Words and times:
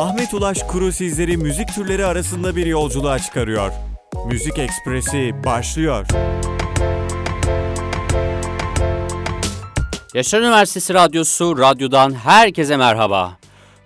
Ahmet 0.00 0.34
Ulaş 0.34 0.62
Kuru 0.62 0.92
sizleri 0.92 1.36
müzik 1.36 1.74
türleri 1.74 2.04
arasında 2.06 2.56
bir 2.56 2.66
yolculuğa 2.66 3.18
çıkarıyor. 3.18 3.72
Müzik 4.26 4.58
Ekspresi 4.58 5.34
başlıyor. 5.44 6.06
Yaşar 10.14 10.40
Üniversitesi 10.40 10.94
Radyosu 10.94 11.58
Radyo'dan 11.58 12.14
herkese 12.14 12.76
merhaba. 12.76 13.38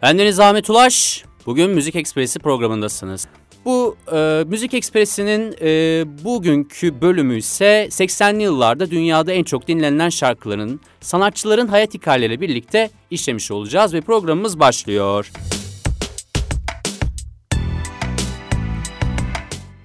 Ben 0.02 0.18
Deniz 0.18 0.40
Ahmet 0.40 0.70
Ulaş. 0.70 1.24
Bugün 1.46 1.70
Müzik 1.70 1.96
Ekspresi 1.96 2.38
programındasınız. 2.38 3.26
Bu 3.64 3.96
e, 4.12 4.44
Müzik 4.46 4.74
Ekspresi'nin 4.74 5.56
e, 5.60 6.04
bugünkü 6.24 7.00
bölümü 7.00 7.36
ise 7.36 7.88
80'li 7.90 8.42
yıllarda 8.42 8.90
dünyada 8.90 9.32
en 9.32 9.44
çok 9.44 9.68
dinlenen 9.68 10.08
şarkıların, 10.08 10.80
sanatçıların 11.00 11.68
hayat 11.68 11.94
hikayeleriyle 11.94 12.40
birlikte 12.40 12.90
işlemiş 13.10 13.50
olacağız 13.50 13.94
ve 13.94 14.00
programımız 14.00 14.60
başlıyor. 14.60 15.30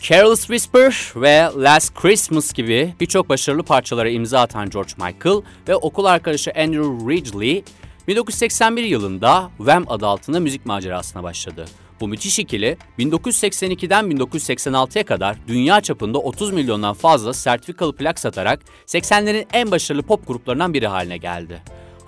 Careless 0.09 0.39
Whisper 0.39 1.13
ve 1.15 1.49
Last 1.57 1.93
Christmas 1.93 2.53
gibi 2.53 2.93
birçok 2.99 3.29
başarılı 3.29 3.63
parçalara 3.63 4.09
imza 4.09 4.39
atan 4.41 4.69
George 4.69 4.91
Michael 4.97 5.41
ve 5.67 5.75
okul 5.75 6.05
arkadaşı 6.05 6.51
Andrew 6.51 7.11
Ridgely 7.11 7.63
1981 8.07 8.83
yılında 8.83 9.51
Wham 9.57 9.85
adı 9.87 10.07
altında 10.07 10.39
müzik 10.39 10.65
macerasına 10.65 11.23
başladı. 11.23 11.65
Bu 11.99 12.07
müthiş 12.07 12.39
ikili 12.39 12.77
1982'den 12.99 14.05
1986'ya 14.05 15.05
kadar 15.05 15.37
dünya 15.47 15.81
çapında 15.81 16.17
30 16.17 16.51
milyondan 16.51 16.93
fazla 16.93 17.33
sertifikalı 17.33 17.95
plak 17.95 18.19
satarak 18.19 18.59
80'lerin 18.87 19.45
en 19.53 19.71
başarılı 19.71 20.03
pop 20.03 20.27
gruplarından 20.27 20.73
biri 20.73 20.87
haline 20.87 21.17
geldi. 21.17 21.61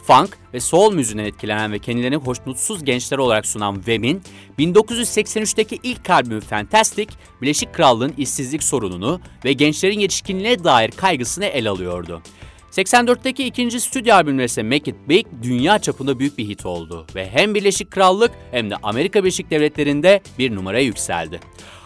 Funk 0.03 0.37
ve 0.53 0.59
soul 0.59 0.93
müziğinden 0.93 1.25
etkilenen 1.25 1.71
ve 1.71 1.79
kendilerini 1.79 2.15
hoşnutsuz 2.15 2.83
gençler 2.83 3.17
olarak 3.17 3.45
sunan 3.45 3.75
Wham'in 3.75 4.21
1983'teki 4.59 5.79
ilk 5.83 6.09
albümü 6.09 6.41
Fantastic, 6.41 7.07
Birleşik 7.41 7.73
Krallığın 7.73 8.13
işsizlik 8.17 8.63
sorununu 8.63 9.21
ve 9.45 9.53
gençlerin 9.53 9.99
yetişkinliğe 9.99 10.63
dair 10.63 10.91
kaygısını 10.91 11.45
ele 11.45 11.69
alıyordu. 11.69 12.21
84'teki 12.71 13.45
ikinci 13.45 13.81
stüdyo 13.81 14.15
albümleri 14.15 14.45
ise 14.45 14.63
Make 14.63 14.91
It 14.91 14.95
Big 15.09 15.25
dünya 15.43 15.79
çapında 15.79 16.19
büyük 16.19 16.37
bir 16.37 16.47
hit 16.47 16.65
oldu 16.65 17.07
ve 17.15 17.29
hem 17.29 17.55
Birleşik 17.55 17.91
Krallık 17.91 18.31
hem 18.51 18.69
de 18.69 18.75
Amerika 18.83 19.23
Birleşik 19.23 19.51
Devletleri'nde 19.51 20.21
bir 20.39 20.55
numaraya 20.55 20.83
yükseldi. 20.83 21.39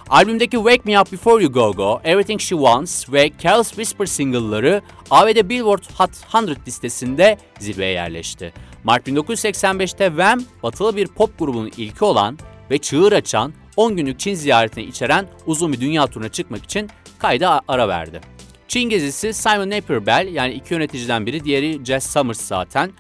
Albümdeki 0.10 0.58
Wake 0.58 0.82
Me 0.86 1.02
Up 1.02 1.12
Before 1.12 1.44
You 1.44 1.52
Go 1.52 1.74
Go, 1.74 2.02
Everything 2.04 2.42
She 2.42 2.56
Wants 2.56 3.14
ve 3.14 3.32
Careless 3.44 3.70
Whisper 3.70 4.06
single'ları 4.06 4.82
ABD 5.12 5.50
Billboard 5.50 5.84
Hot 5.98 6.10
100 6.50 6.68
listesinde 6.68 7.38
zirveye 7.60 7.92
yerleşti. 7.92 8.54
Mart 8.84 9.08
1985'te 9.08 10.08
Wham, 10.08 10.42
batılı 10.64 10.96
bir 10.96 11.08
pop 11.08 11.40
grubunun 11.40 11.72
ilki 11.78 12.06
olan 12.06 12.38
ve 12.72 12.78
çığır 12.78 13.12
açan 13.12 13.54
10 13.78 13.96
günlük 13.96 14.20
Çin 14.20 14.34
ziyaretini 14.34 14.84
içeren 14.84 15.28
uzun 15.46 15.74
bir 15.74 15.82
dünya 15.82 16.08
turuna 16.08 16.30
çıkmak 16.30 16.64
için 16.64 16.90
kayda 17.20 17.62
ara 17.68 17.88
verdi. 17.88 18.22
Çin 18.68 18.90
gezisi 18.90 19.34
Simon 19.34 19.70
Napier 19.70 20.06
Bell 20.06 20.34
yani 20.34 20.54
iki 20.54 20.74
yöneticiden 20.74 21.26
biri 21.26 21.44
diğeri 21.44 21.86
Jess 21.86 22.14
Summers 22.14 22.42
zaten. 22.42 22.92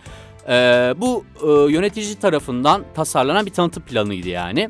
Ee, 0.50 0.94
bu 0.98 1.26
e, 1.42 1.72
yönetici 1.72 2.16
tarafından 2.16 2.84
tasarlanan 2.96 3.46
bir 3.46 3.52
tanıtım 3.52 3.84
planıydı 3.84 4.30
yani. 4.30 4.70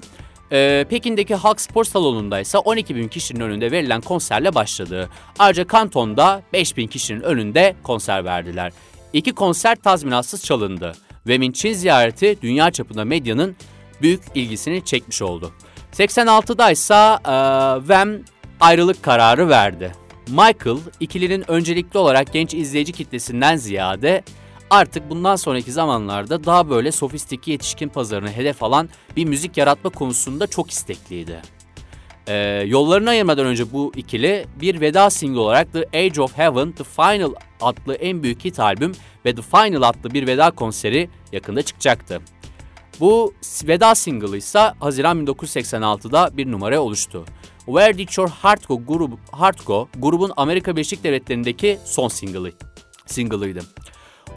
Ee, 0.56 0.86
Pekin'deki 0.90 1.36
Halk 1.36 1.62
Spor 1.62 1.84
Salonu'nda 1.84 2.40
ise 2.40 2.58
12 2.58 2.96
bin 2.96 3.08
kişinin 3.08 3.40
önünde 3.40 3.72
verilen 3.72 4.02
konserle 4.02 4.56
başladı. 4.56 5.10
Ayrıca 5.40 5.68
Kanton'da 5.68 6.42
5 6.54 6.78
bin 6.78 6.88
kişinin 6.88 7.22
önünde 7.22 7.76
konser 7.84 8.26
verdiler. 8.26 8.74
İki 9.14 9.32
konser 9.32 9.76
tazminatsız 9.76 10.46
çalındı. 10.46 10.92
Wem'in 11.24 11.52
Çin 11.52 11.74
ziyareti 11.74 12.38
dünya 12.42 12.72
çapında 12.72 13.06
medyanın 13.06 13.56
büyük 14.02 14.22
ilgisini 14.36 14.86
çekmiş 14.86 15.22
oldu. 15.22 15.52
86'da 15.94 16.72
ise 16.72 16.94
e, 16.94 17.80
Wem 17.80 18.24
ayrılık 18.60 19.04
kararı 19.04 19.50
verdi. 19.50 19.92
Michael, 20.28 20.78
ikilinin 21.00 21.52
öncelikli 21.52 21.98
olarak 21.98 22.34
genç 22.34 22.54
izleyici 22.54 22.92
kitlesinden 22.92 23.56
ziyade 23.56 24.24
artık 24.70 25.10
bundan 25.10 25.36
sonraki 25.36 25.72
zamanlarda 25.72 26.44
daha 26.44 26.70
böyle 26.70 26.92
sofistiki 26.92 27.52
yetişkin 27.52 27.90
pazarını 27.90 28.32
hedef 28.32 28.64
alan 28.64 28.90
bir 29.16 29.26
müzik 29.26 29.58
yaratma 29.58 29.90
konusunda 29.90 30.48
çok 30.48 30.72
istekliydi. 30.72 31.42
Ee, 32.28 32.36
yollarını 32.68 33.10
ayırmadan 33.10 33.46
önce 33.46 33.72
bu 33.72 33.92
ikili 33.96 34.46
bir 34.62 34.82
veda 34.82 35.10
single 35.10 35.40
olarak 35.40 35.74
The 35.74 36.00
Age 36.00 36.22
of 36.22 36.38
Heaven, 36.38 36.72
The 36.72 36.84
Final 36.84 37.34
adlı 37.62 37.96
en 37.96 38.24
büyük 38.24 38.46
hit 38.46 38.60
albüm 38.60 38.92
ve 39.26 39.36
The 39.36 39.42
Final 39.42 39.82
adlı 39.82 40.14
bir 40.14 40.28
veda 40.28 40.52
konseri 40.52 41.10
yakında 41.32 41.62
çıkacaktı. 41.62 42.22
Bu 43.00 43.34
veda 43.64 43.96
single 43.96 44.38
ise 44.38 44.60
Haziran 44.80 45.26
1986'da 45.26 46.38
bir 46.38 46.52
numara 46.52 46.80
oluştu. 46.80 47.26
Where 47.66 47.98
Did 47.98 48.10
Your 48.18 48.30
Heart 48.30 48.68
Go, 48.68 48.82
grubu, 48.88 49.20
Heart 49.40 49.66
Go 49.66 49.88
grubun 49.98 50.32
Amerika 50.38 50.76
Birleşik 50.76 51.04
Devletleri'ndeki 51.04 51.80
son 51.86 52.08
single'ı, 52.08 52.52
single'ıydı. 53.06 53.62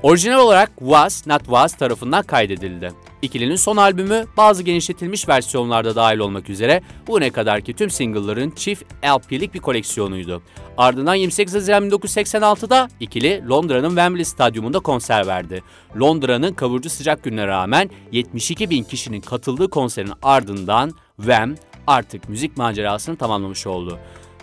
Orijinal 0.02 0.40
olarak 0.40 0.70
Was 0.78 1.26
Not 1.26 1.44
Was 1.44 1.74
tarafından 1.74 2.22
kaydedildi. 2.22 2.92
İkilinin 3.22 3.56
son 3.56 3.76
albümü 3.76 4.26
bazı 4.36 4.62
genişletilmiş 4.62 5.28
versiyonlarda 5.28 5.96
dahil 5.96 6.18
olmak 6.18 6.50
üzere 6.50 6.82
bu 7.06 7.20
ne 7.20 7.30
kadar 7.30 7.60
ki 7.60 7.74
tüm 7.74 7.90
single'ların 7.90 8.50
çift 8.50 8.84
LP'lik 9.04 9.54
bir 9.54 9.58
koleksiyonuydu. 9.58 10.42
Ardından 10.76 11.14
28 11.14 11.54
Haziran 11.54 11.88
1986'da 11.88 12.88
ikili 13.00 13.48
Londra'nın 13.48 13.88
Wembley 13.88 14.24
Stadyumunda 14.24 14.80
konser 14.80 15.26
verdi. 15.26 15.62
Londra'nın 16.00 16.52
kavurucu 16.52 16.90
sıcak 16.90 17.22
gününe 17.22 17.46
rağmen 17.46 17.90
72 18.12 18.70
bin 18.70 18.82
kişinin 18.82 19.20
katıldığı 19.20 19.70
konserin 19.70 20.12
ardından 20.22 20.92
Wem 21.16 21.54
artık 21.86 22.28
müzik 22.28 22.56
macerasını 22.56 23.16
tamamlamış 23.16 23.66
oldu. 23.66 23.98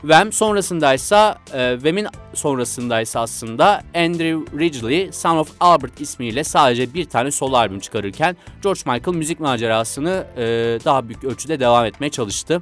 Wham 0.06 0.32
sonrasındaysa 0.32 1.38
e, 1.54 1.74
Wham'in 1.74 2.08
sonrasındaysa 2.34 3.22
aslında 3.22 3.82
Andrew 3.96 4.60
Ridgely 4.60 5.12
Son 5.12 5.38
of 5.38 5.52
Albert 5.60 6.02
ismiyle 6.02 6.44
sadece 6.44 6.94
bir 6.94 7.06
tane 7.06 7.32
solo 7.32 7.56
albüm 7.56 7.80
çıkarırken 7.80 8.38
George 8.64 8.82
Michael 8.86 9.18
müzik 9.18 9.40
macerasını 9.40 10.28
e, 10.38 10.44
daha 10.86 11.08
büyük 11.08 11.24
ölçüde 11.24 11.60
devam 11.60 11.86
etmeye 11.86 12.10
çalıştı. 12.10 12.62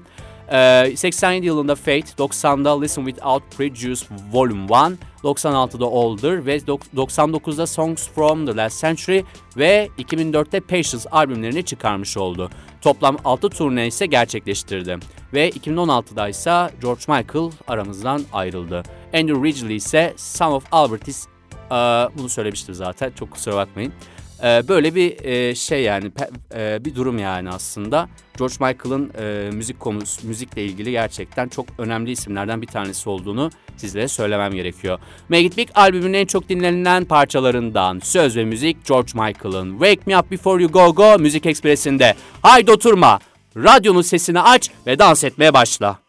87 0.53 1.45
ee, 1.45 1.45
yılında 1.45 1.75
Fate, 1.75 1.99
90'da 1.99 2.81
Listen 2.81 3.05
Without 3.05 3.57
Prejudice 3.57 4.05
Volume 4.31 4.67
1, 4.67 4.73
96'da 5.23 5.85
Older 5.85 6.45
ve 6.45 6.57
99'da 6.57 7.67
Songs 7.67 8.09
from 8.09 8.45
the 8.45 8.55
Last 8.55 8.81
Century 8.81 9.23
ve 9.57 9.89
2004'te 9.97 10.59
Patience 10.59 11.09
albümlerini 11.09 11.65
çıkarmış 11.65 12.17
oldu. 12.17 12.49
Toplam 12.81 13.17
6 13.25 13.49
turne 13.49 13.87
ise 13.87 14.05
gerçekleştirdi. 14.05 14.97
Ve 15.33 15.49
2016'da 15.49 16.29
ise 16.29 16.69
George 16.81 17.01
Michael 17.07 17.51
aramızdan 17.67 18.21
ayrıldı. 18.33 18.83
Andrew 19.13 19.43
Ridgely 19.43 19.75
ise 19.75 20.13
Son 20.17 20.51
of 20.51 20.63
Albertis, 20.71 21.27
e, 21.71 21.75
bunu 22.17 22.29
söylemiştim 22.29 22.75
zaten 22.75 23.11
çok 23.11 23.31
kusura 23.31 23.55
bakmayın. 23.55 23.93
E, 24.43 24.67
böyle 24.67 24.95
bir 24.95 25.25
e, 25.25 25.55
şey 25.55 25.83
yani 25.83 26.11
e, 26.55 26.85
bir 26.85 26.95
durum 26.95 27.19
yani 27.19 27.49
aslında. 27.49 28.09
George 28.37 28.53
Michael'ın 28.59 29.11
e, 29.19 29.49
müzik 29.51 29.79
konusu, 29.79 30.27
müzikle 30.27 30.65
ilgili 30.65 30.91
gerçekten 30.91 31.49
çok 31.49 31.65
önemli 31.77 32.11
isimlerden 32.11 32.61
bir 32.61 32.67
tanesi 32.67 33.09
olduğunu 33.09 33.51
sizlere 33.77 34.07
söylemem 34.07 34.53
gerekiyor. 34.53 34.99
Make 35.29 35.41
It 35.41 35.57
Big 35.57 35.69
albümünün 35.75 36.13
en 36.13 36.25
çok 36.25 36.49
dinlenilen 36.49 37.05
parçalarından 37.05 37.99
söz 38.03 38.37
ve 38.37 38.45
müzik 38.45 38.85
George 38.85 39.11
Michael'ın 39.13 39.71
Wake 39.71 40.01
Me 40.05 40.19
Up 40.19 40.31
Before 40.31 40.63
You 40.63 40.71
Go 40.71 40.95
Go 40.95 41.19
Müzik 41.19 41.45
Ekspresi'nde. 41.45 42.15
Haydi 42.41 42.71
oturma, 42.71 43.19
radyonun 43.57 44.01
sesini 44.01 44.39
aç 44.39 44.71
ve 44.87 44.99
dans 44.99 45.23
etmeye 45.23 45.53
başla. 45.53 46.02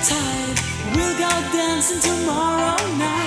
We'll 0.00 1.18
go 1.18 1.28
dancing 1.52 1.98
tomorrow 1.98 2.76
night. 2.98 3.17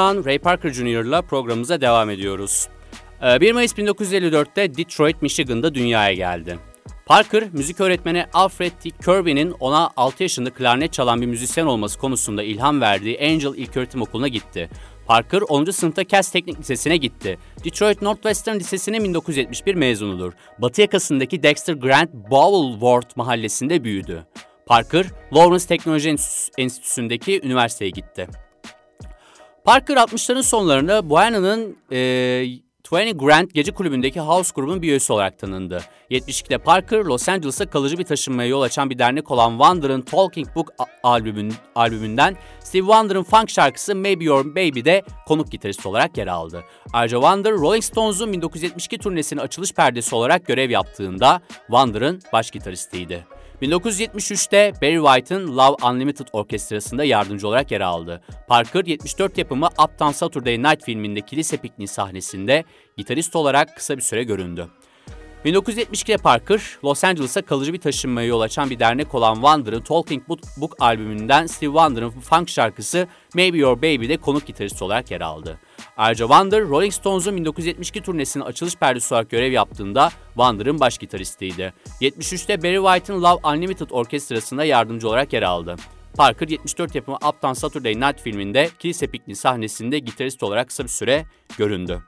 Ardından 0.00 0.24
Ray 0.24 0.38
Parker 0.38 0.70
Jr. 0.70 1.04
ile 1.04 1.22
programımıza 1.22 1.80
devam 1.80 2.10
ediyoruz. 2.10 2.68
1 3.22 3.48
ee, 3.48 3.52
Mayıs 3.52 3.72
1954'te 3.72 4.76
Detroit, 4.76 5.22
Michigan'da 5.22 5.74
dünyaya 5.74 6.12
geldi. 6.12 6.58
Parker, 7.06 7.44
müzik 7.52 7.80
öğretmeni 7.80 8.24
Alfred 8.32 8.72
T. 8.82 8.90
Kirby'nin 8.90 9.54
ona 9.60 9.90
6 9.96 10.22
yaşında 10.22 10.50
klarnet 10.50 10.92
çalan 10.92 11.20
bir 11.20 11.26
müzisyen 11.26 11.66
olması 11.66 11.98
konusunda 11.98 12.42
ilham 12.42 12.80
verdiği 12.80 13.18
Angel 13.20 13.54
İlköğretim 13.56 14.02
Okulu'na 14.02 14.28
gitti. 14.28 14.70
Parker 15.06 15.42
10. 15.48 15.64
sınıfta 15.64 16.08
Cass 16.08 16.32
Teknik 16.32 16.60
Lisesi'ne 16.60 16.96
gitti. 16.96 17.38
Detroit 17.64 18.02
Northwestern 18.02 18.56
Lisesi'nin 18.56 19.04
1971 19.04 19.74
mezunudur. 19.74 20.32
Batı 20.58 20.80
yakasındaki 20.80 21.42
Dexter 21.42 21.74
Grant 21.74 22.14
Bowleworth 22.14 23.16
mahallesinde 23.16 23.84
büyüdü. 23.84 24.26
Parker, 24.66 25.06
Lawrence 25.34 25.66
Teknoloji 25.66 26.16
Enstitüsü'ndeki 26.58 27.40
üniversiteye 27.44 27.90
gitti. 27.90 28.28
Parker 29.70 29.96
60'ların 29.96 30.42
sonlarında 30.42 31.10
Buena'nın 31.10 31.76
e, 31.92 31.98
20 32.92 33.16
Grand 33.16 33.50
gece 33.50 33.72
kulübündeki 33.72 34.20
House 34.20 34.50
grubunun 34.54 34.82
bir 34.82 34.88
üyesi 34.88 35.12
olarak 35.12 35.38
tanındı. 35.38 35.82
72'de 36.10 36.58
Parker, 36.58 37.04
Los 37.04 37.28
Angeles'a 37.28 37.70
kalıcı 37.70 37.98
bir 37.98 38.04
taşınmaya 38.04 38.48
yol 38.48 38.62
açan 38.62 38.90
bir 38.90 38.98
dernek 38.98 39.30
olan 39.30 39.50
Wonder'ın 39.50 40.02
Talking 40.02 40.54
Book 40.54 40.72
albümün, 41.02 41.54
albümünden 41.74 42.36
Steve 42.60 42.82
Wonder'ın 42.82 43.22
funk 43.22 43.50
şarkısı 43.50 43.94
Maybe 43.94 44.24
Your 44.24 44.44
Baby'de 44.44 45.02
konuk 45.26 45.52
gitarist 45.52 45.86
olarak 45.86 46.18
yer 46.18 46.26
aldı. 46.26 46.64
Ayrıca 46.92 47.16
Wonder, 47.16 47.52
Rolling 47.52 47.84
Stones'un 47.84 48.32
1972 48.32 48.98
turnesinin 48.98 49.40
açılış 49.40 49.72
perdesi 49.72 50.14
olarak 50.14 50.46
görev 50.46 50.70
yaptığında 50.70 51.40
Wonder'ın 51.66 52.20
baş 52.32 52.50
gitaristiydi. 52.50 53.26
1973'te 53.62 54.72
Barry 54.82 54.96
White'ın 54.96 55.56
Love 55.56 55.76
Unlimited 55.90 56.26
orkestrasında 56.32 57.04
yardımcı 57.04 57.48
olarak 57.48 57.70
yer 57.70 57.80
aldı. 57.80 58.22
Parker 58.48 58.84
74 58.84 59.38
yapımı 59.38 59.66
Uptown 59.66 60.12
Saturday 60.12 60.58
Night 60.58 60.84
filminde 60.84 61.20
kilise 61.20 61.56
pikniği 61.56 61.88
sahnesinde 61.88 62.64
gitarist 62.96 63.36
olarak 63.36 63.76
kısa 63.76 63.96
bir 63.96 64.02
süre 64.02 64.24
göründü. 64.24 64.68
1972'de 65.44 66.16
Parker, 66.16 66.60
Los 66.84 67.04
Angeles'a 67.04 67.42
kalıcı 67.42 67.72
bir 67.72 67.80
taşınmaya 67.80 68.26
yol 68.26 68.40
açan 68.40 68.70
bir 68.70 68.78
dernek 68.78 69.14
olan 69.14 69.34
Wonder'ın 69.34 69.80
Talking 69.80 70.28
Book, 70.28 70.76
albümünden 70.80 71.46
Steve 71.46 71.70
Wonder'ın 71.70 72.10
funk 72.10 72.48
şarkısı 72.48 73.08
Maybe 73.34 73.58
Your 73.58 73.76
Baby'de 73.76 74.16
konuk 74.16 74.46
gitarist 74.46 74.82
olarak 74.82 75.10
yer 75.10 75.20
aldı. 75.20 75.58
Ayrıca 76.00 76.26
Wonder, 76.26 76.62
Rolling 76.62 76.92
Stones'un 76.92 77.36
1972 77.36 78.02
turnesinin 78.02 78.44
açılış 78.44 78.76
perdesi 78.76 79.14
olarak 79.14 79.30
görev 79.30 79.52
yaptığında 79.52 80.10
Wonder'ın 80.34 80.80
baş 80.80 80.98
gitaristiydi. 80.98 81.72
73'te 82.00 82.62
Barry 82.62 82.76
White'ın 82.76 83.22
Love 83.22 83.40
Unlimited 83.48 83.90
orkestrasında 83.90 84.64
yardımcı 84.64 85.08
olarak 85.08 85.32
yer 85.32 85.42
aldı. 85.42 85.76
Parker 86.16 86.48
74 86.48 86.94
yapımı 86.94 87.16
Uptown 87.16 87.52
Saturday 87.52 87.94
Night 87.94 88.20
filminde 88.20 88.70
kilise 88.78 89.06
pikniği 89.06 89.36
sahnesinde 89.36 89.98
gitarist 89.98 90.42
olarak 90.42 90.68
kısa 90.68 90.84
bir 90.84 90.88
süre 90.88 91.24
göründü. 91.58 92.02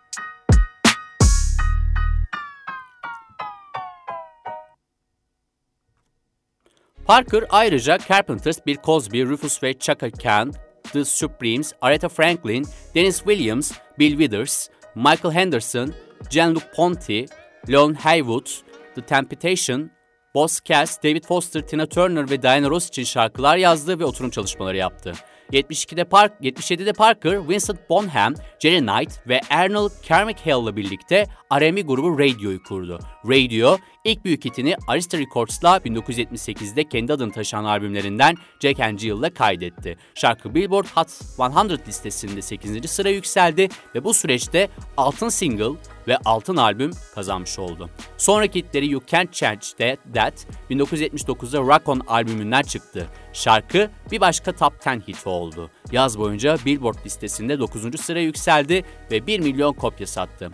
Parker 7.07 7.45
ayrıca 7.51 7.99
Carpenters, 8.09 8.67
Bill 8.67 8.77
Cosby, 8.85 9.23
Rufus 9.23 9.63
ve 9.63 9.79
Chaka 9.79 10.11
Khan, 10.11 10.53
The 10.93 11.05
Supremes, 11.05 11.73
Aretha 11.83 12.09
Franklin, 12.09 12.65
Dennis 12.95 13.19
Williams, 13.19 13.73
Bill 13.99 14.11
Withers, 14.11 14.69
Michael 14.95 15.35
Henderson, 15.35 15.95
Jean-Luc 16.31 16.65
Ponty, 16.77 17.27
Leon 17.69 17.95
Haywood, 17.95 18.47
The 18.95 19.03
Temptation, 19.03 19.91
Boss 20.35 20.61
Cass, 20.61 20.99
David 21.03 21.25
Foster, 21.25 21.61
Tina 21.61 21.87
Turner 21.87 22.31
ve 22.31 22.43
Diana 22.43 22.71
Ross 22.71 22.89
için 22.89 23.05
şarkılar 23.05 23.57
yazdı 23.57 23.99
ve 23.99 24.05
oturum 24.05 24.31
çalışmaları 24.31 24.77
yaptı. 24.77 25.13
72'de 25.53 26.05
Park, 26.05 26.33
77'de 26.41 26.93
Parker, 26.93 27.49
Vincent 27.49 27.91
Bonham, 27.91 28.35
Jerry 28.59 28.79
Knight 28.79 29.29
ve 29.29 29.41
Arnold 29.51 29.91
Carmichael 30.09 30.63
ile 30.63 30.77
birlikte 30.77 31.27
R&B 31.61 31.81
grubu 31.81 32.19
Radio'yu 32.19 32.63
kurdu. 32.63 32.99
Radio, 33.25 33.79
ilk 34.05 34.25
büyük 34.25 34.45
hitini 34.45 34.77
Arista 34.87 35.19
Records'la 35.19 35.77
1978'de 35.77 36.85
kendi 36.85 37.13
adını 37.13 37.33
taşıyan 37.33 37.65
albümlerinden 37.65 38.37
Jack 38.61 38.81
and 38.81 38.99
Jill'la 38.99 39.35
kaydetti. 39.35 39.97
Şarkı 40.15 40.55
Billboard 40.55 40.87
Hot 40.95 41.09
100 41.71 41.89
listesinde 41.89 42.43
8. 42.43 42.91
sıra 42.91 43.09
yükseldi 43.09 43.69
ve 43.95 44.05
bu 44.05 44.15
süreçte 44.15 44.69
altın 44.97 45.29
single 45.29 45.79
ve 46.09 46.17
altın 46.25 46.57
albüm 46.57 46.91
kazanmış 47.15 47.59
oldu. 47.59 47.91
Sonraki 48.17 48.59
hitleri 48.59 48.91
You 48.91 49.03
Can't 49.07 49.33
Change 49.33 49.67
That, 50.15 50.47
1979'da 50.71 51.59
Rock 51.59 51.89
On 51.89 52.01
albümünden 52.07 52.63
çıktı. 52.63 53.07
Şarkı 53.33 53.91
bir 54.11 54.21
başka 54.21 54.53
top 54.53 54.73
10 54.87 55.01
hit 55.01 55.27
oldu. 55.27 55.71
Yaz 55.93 56.19
boyunca 56.19 56.57
Billboard 56.67 57.07
listesinde 57.07 57.59
9. 57.59 58.01
sıraya 58.01 58.25
yükseldi 58.25 58.85
ve 59.11 59.27
1 59.27 59.41
milyon 59.41 59.73
kopya 59.73 60.07
sattı. 60.07 60.51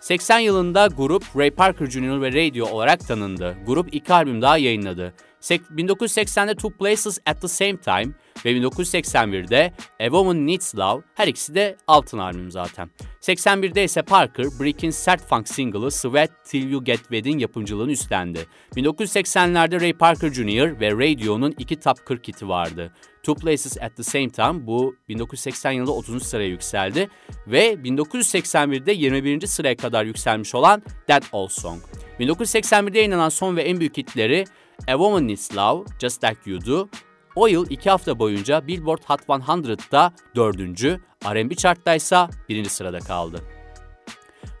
80 0.00 0.38
yılında 0.38 0.86
grup 0.86 1.24
Ray 1.36 1.50
Parker 1.50 1.86
Jr. 1.86 2.20
ve 2.20 2.32
Radio 2.32 2.66
olarak 2.66 3.08
tanındı. 3.08 3.56
Grup 3.66 3.94
iki 3.94 4.14
albüm 4.14 4.42
daha 4.42 4.58
yayınladı. 4.58 5.14
1980'de 5.50 6.54
Two 6.54 6.70
Places 6.70 7.18
at 7.26 7.40
the 7.40 7.48
Same 7.48 7.76
Time 7.76 8.14
ve 8.44 8.52
1981'de 8.52 9.72
A 10.00 10.04
Woman 10.04 10.46
Needs 10.46 10.74
Love 10.74 11.02
her 11.14 11.28
ikisi 11.28 11.54
de 11.54 11.76
altın 11.86 12.18
albüm 12.18 12.50
zaten. 12.50 12.90
81'de 13.20 13.84
ise 13.84 14.02
Parker, 14.02 14.46
Brick'in 14.60 14.90
sert 14.90 15.28
funk 15.28 15.48
single'ı 15.48 15.90
Sweat 15.90 16.30
Till 16.44 16.70
You 16.70 16.84
Get 16.84 17.00
Wet'in 17.00 17.38
yapımcılığını 17.38 17.90
üstlendi. 17.90 18.46
1980'lerde 18.76 19.80
Ray 19.80 19.92
Parker 19.92 20.32
Jr. 20.32 20.80
ve 20.80 20.90
Radio'nun 20.90 21.54
iki 21.58 21.80
top 21.80 22.06
40 22.06 22.28
hiti 22.28 22.48
vardı. 22.48 22.92
Two 23.26 23.34
Places 23.34 23.78
at 23.80 23.96
the 23.96 24.02
Same 24.02 24.30
Time 24.30 24.66
bu 24.66 24.96
1980 25.08 25.72
yılında 25.72 25.92
30. 25.92 26.22
sıraya 26.22 26.48
yükseldi 26.48 27.08
ve 27.46 27.72
1981'de 27.74 28.92
21. 28.92 29.46
sıraya 29.46 29.76
kadar 29.76 30.04
yükselmiş 30.04 30.54
olan 30.54 30.82
That 31.06 31.24
Old 31.32 31.48
Song. 31.48 31.82
1981'de 32.20 32.98
yayınlanan 32.98 33.28
son 33.28 33.56
ve 33.56 33.62
en 33.62 33.80
büyük 33.80 33.96
hitleri 33.96 34.44
A 34.88 34.92
Woman 34.92 35.28
Needs 35.28 35.56
Love, 35.56 35.84
Just 36.00 36.24
Like 36.24 36.50
You 36.50 36.66
Do, 36.66 36.88
o 37.36 37.46
yıl 37.46 37.70
iki 37.70 37.90
hafta 37.90 38.18
boyunca 38.18 38.66
Billboard 38.66 39.02
Hot 39.06 39.20
100'da 39.20 40.12
dördüncü, 40.36 41.00
R&B 41.24 41.54
chartta 41.54 41.94
ise 41.94 42.26
birinci 42.48 42.70
sırada 42.70 42.98
kaldı. 42.98 43.55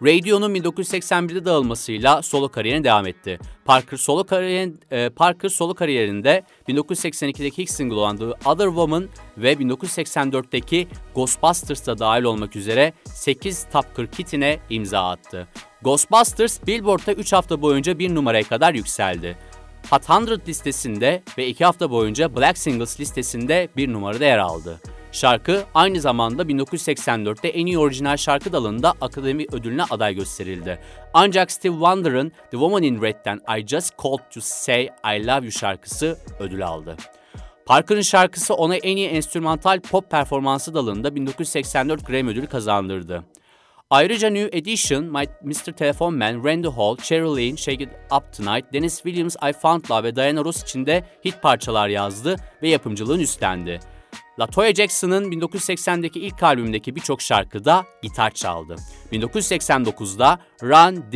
Radio'nun 0.02 0.54
1981'de 0.54 1.44
dağılmasıyla 1.44 2.22
solo 2.22 2.48
kariyerine 2.48 2.84
devam 2.84 3.06
etti. 3.06 3.38
Parker 3.64 3.96
solo 3.96 4.24
kariyerin, 4.24 4.80
e, 4.90 5.08
Parker 5.08 5.48
solo 5.48 5.74
kariyerinde 5.74 6.42
1982'deki 6.68 7.62
ilk 7.62 7.70
single 7.70 7.94
olan 7.94 8.16
The 8.16 8.24
Other 8.24 8.66
Woman 8.66 9.08
ve 9.38 9.52
1984'teki 9.52 10.88
Ghostbusters'ta 11.14 11.98
dahil 11.98 12.22
olmak 12.22 12.56
üzere 12.56 12.92
8 13.04 13.66
top 13.72 13.96
40 13.96 14.18
hitine 14.18 14.58
imza 14.70 15.08
attı. 15.08 15.48
Ghostbusters 15.82 16.66
Billboard'da 16.66 17.12
3 17.12 17.32
hafta 17.32 17.62
boyunca 17.62 17.98
bir 17.98 18.14
numaraya 18.14 18.44
kadar 18.44 18.74
yükseldi. 18.74 19.38
Hot 19.90 20.08
100 20.08 20.48
listesinde 20.48 21.22
ve 21.38 21.46
2 21.48 21.64
hafta 21.64 21.90
boyunca 21.90 22.36
Black 22.36 22.58
Singles 22.58 23.00
listesinde 23.00 23.68
bir 23.76 23.92
numarada 23.92 24.24
yer 24.24 24.38
aldı. 24.38 24.80
Şarkı 25.16 25.64
aynı 25.74 26.00
zamanda 26.00 26.42
1984'te 26.42 27.48
en 27.48 27.66
iyi 27.66 27.78
orijinal 27.78 28.16
şarkı 28.16 28.52
dalında 28.52 28.94
Akademi 29.00 29.46
Ödülüne 29.52 29.82
aday 29.90 30.14
gösterildi. 30.14 30.80
Ancak 31.14 31.52
Steve 31.52 31.72
Wonder'ın 31.72 32.28
The 32.28 32.50
Woman 32.50 32.82
in 32.82 33.02
Red'den 33.02 33.40
I 33.58 33.66
Just 33.66 33.98
Called 34.02 34.30
to 34.34 34.40
Say 34.40 34.82
I 34.84 35.26
Love 35.26 35.42
You 35.42 35.50
şarkısı 35.50 36.18
ödül 36.40 36.66
aldı. 36.66 36.96
Parker'ın 37.66 38.00
şarkısı 38.00 38.54
ona 38.54 38.76
en 38.76 38.96
iyi 38.96 39.08
enstrümantal 39.08 39.80
pop 39.80 40.10
performansı 40.10 40.74
dalında 40.74 41.14
1984 41.14 42.06
Grammy 42.06 42.30
ödülü 42.30 42.46
kazandırdı. 42.46 43.24
Ayrıca 43.90 44.30
New 44.30 44.58
Edition, 44.58 45.04
My, 45.04 45.24
Mr. 45.42 45.72
Telephone 45.72 46.16
Man, 46.16 46.44
Randy 46.44 46.68
Hall, 46.68 46.96
Cheryl 46.96 47.30
Lane, 47.30 47.56
Shake 47.56 47.84
It 47.84 47.90
Up 48.16 48.32
Tonight, 48.36 48.72
Dennis 48.72 48.94
Williams, 49.02 49.36
I 49.50 49.52
Found 49.52 49.90
Love 49.90 50.02
ve 50.02 50.16
Diana 50.16 50.44
Ross 50.44 50.62
için 50.62 50.86
de 50.86 51.04
hit 51.24 51.42
parçalar 51.42 51.88
yazdı 51.88 52.36
ve 52.62 52.68
yapımcılığını 52.68 53.22
üstlendi. 53.22 53.80
LaToya 54.40 54.74
Jackson'ın 54.74 55.32
1980'deki 55.32 56.20
ilk 56.20 56.42
albümündeki 56.42 56.96
birçok 56.96 57.22
şarkıda 57.22 57.84
gitar 58.02 58.30
çaldı. 58.30 58.76
1989'da 59.12 60.38
Run 60.62 61.12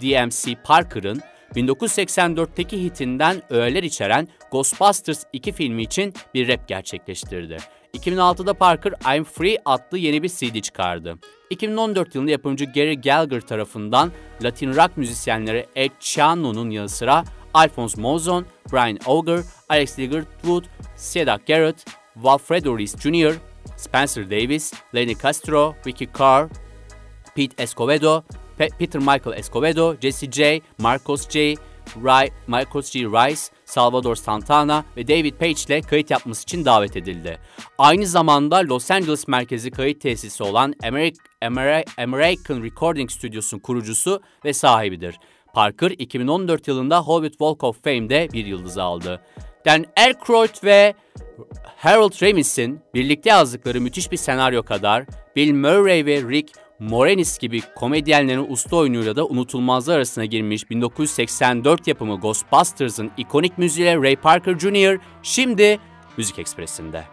DMC 0.00 0.54
Parker'ın 0.64 1.20
1984'teki 1.54 2.82
hitinden 2.82 3.42
öğeler 3.50 3.82
içeren 3.82 4.28
Ghostbusters 4.52 5.24
2 5.32 5.52
filmi 5.52 5.82
için 5.82 6.14
bir 6.34 6.48
rap 6.48 6.68
gerçekleştirdi. 6.68 7.56
2006'da 7.94 8.54
Parker 8.54 8.92
I'm 9.16 9.24
Free 9.24 9.58
adlı 9.64 9.98
yeni 9.98 10.22
bir 10.22 10.28
CD 10.28 10.60
çıkardı. 10.60 11.18
2014 11.50 12.14
yılında 12.14 12.30
yapımcı 12.30 12.64
Gary 12.64 12.94
Gallagher 12.94 13.40
tarafından 13.40 14.12
Latin 14.42 14.74
rock 14.74 14.96
müzisyenleri 14.96 15.66
Ed 15.76 15.90
Chiano'nun 16.00 16.70
yanı 16.70 16.88
sıra 16.88 17.24
Alphonse 17.54 18.00
Mozon, 18.00 18.46
Brian 18.72 18.98
Auger, 19.06 19.40
Alex 19.68 19.98
Ligertwood, 19.98 20.64
Seda 20.96 21.38
Garrett, 21.46 21.84
Walfredo 22.22 22.76
Reese 22.76 22.96
Jr., 22.96 23.40
Spencer 23.76 24.24
Davis, 24.24 24.72
Lenny 24.92 25.14
Castro, 25.14 25.74
Vicky 25.86 26.06
Carr, 26.06 26.48
Pete 27.34 27.62
Escovedo, 27.62 28.24
Pe 28.58 28.68
Peter 28.78 29.00
Michael 29.00 29.38
Escovedo, 29.38 29.96
Jesse 30.00 30.26
J, 30.26 30.62
Marcos 30.78 31.28
J, 31.28 31.56
Ry 31.96 32.30
Marcos 32.46 32.90
G. 32.90 33.06
Rice, 33.06 33.40
Salvador 33.64 34.16
Santana 34.16 34.84
ve 34.96 35.08
David 35.08 35.34
Page 35.34 35.62
ile 35.66 35.80
kayıt 35.80 36.10
yapması 36.10 36.42
için 36.42 36.64
davet 36.64 36.96
edildi. 36.96 37.38
Aynı 37.78 38.06
zamanda 38.06 38.56
Los 38.56 38.90
Angeles 38.90 39.28
merkezi 39.28 39.70
kayıt 39.70 40.00
tesisi 40.00 40.42
olan 40.42 40.74
American 41.98 42.62
Recording 42.62 43.10
Studios'un 43.10 43.58
kurucusu 43.58 44.22
ve 44.44 44.52
sahibidir. 44.52 45.16
Parker 45.54 45.90
2014 45.90 46.68
yılında 46.68 47.00
Hollywood 47.00 47.30
Walk 47.30 47.64
of 47.64 47.84
Fame'de 47.84 48.28
bir 48.32 48.46
yıldız 48.46 48.78
aldı. 48.78 49.20
Dan 49.64 49.84
Aykroyd 49.96 50.64
ve 50.64 50.94
Harold 51.76 52.22
Ramis'in 52.22 52.80
birlikte 52.94 53.30
yazdıkları 53.30 53.80
müthiş 53.80 54.12
bir 54.12 54.16
senaryo 54.16 54.62
kadar 54.62 55.04
Bill 55.36 55.54
Murray 55.54 56.06
ve 56.06 56.22
Rick 56.22 56.52
Moranis 56.78 57.38
gibi 57.38 57.60
komedyenlerin 57.74 58.46
usta 58.48 58.76
oyunuyla 58.76 59.16
da 59.16 59.26
unutulmazlar 59.26 59.96
arasına 59.96 60.24
girmiş 60.24 60.70
1984 60.70 61.86
yapımı 61.86 62.20
Ghostbusters'ın 62.20 63.10
ikonik 63.16 63.58
müziğiyle 63.58 63.96
Ray 63.96 64.16
Parker 64.16 64.58
Jr. 64.58 64.98
şimdi 65.22 65.78
Müzik 66.16 66.38
Ekspresi'nde. 66.38 67.04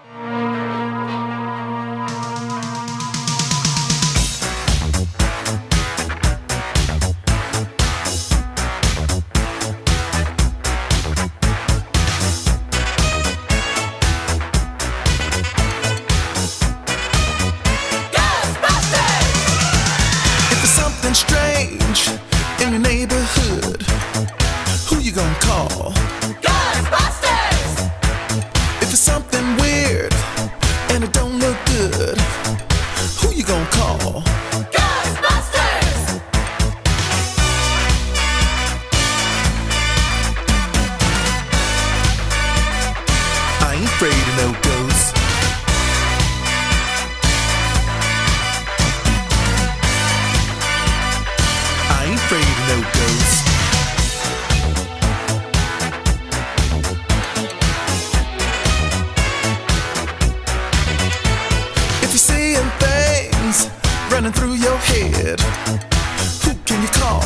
Who 66.43 66.51
can 66.65 66.81
you 66.81 66.89
call? 66.89 67.21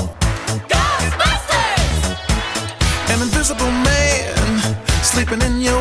Ghostbusters! 0.69 2.05
An 3.11 3.21
invisible 3.21 3.71
man 3.71 4.77
sleeping 5.03 5.41
in 5.41 5.61
your 5.61 5.80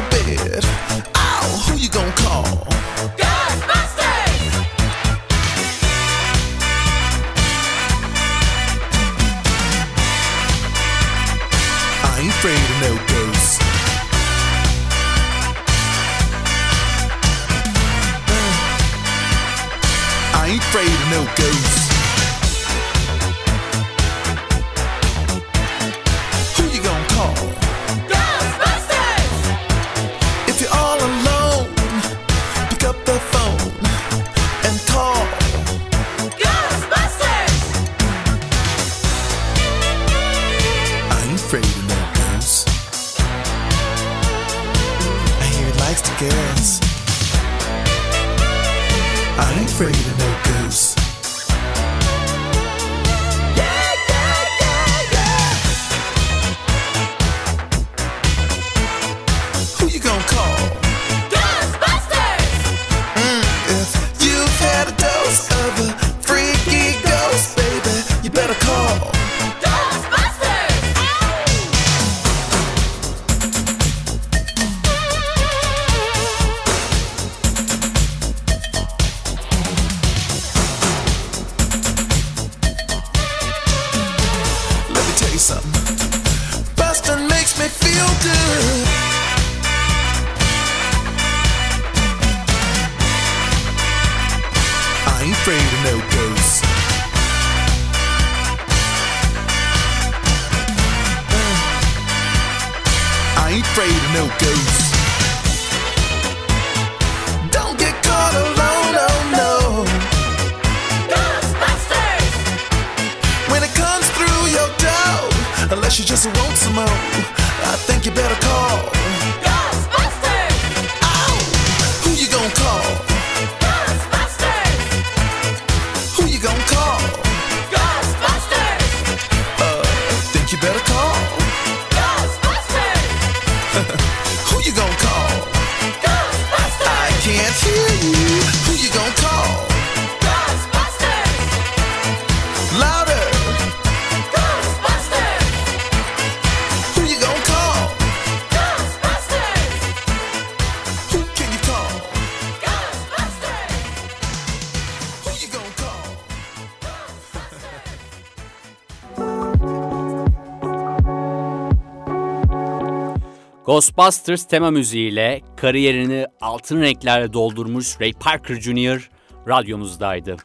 Ghostbusters 163.81 164.45
tema 164.45 164.71
müziğiyle 164.71 165.41
kariyerini 165.57 166.27
altın 166.41 166.81
renklerle 166.81 167.33
doldurmuş 167.33 168.01
Ray 168.01 168.13
Parker 168.13 168.61
Jr. 168.61 169.11
radyomuzdaydı. 169.49 170.37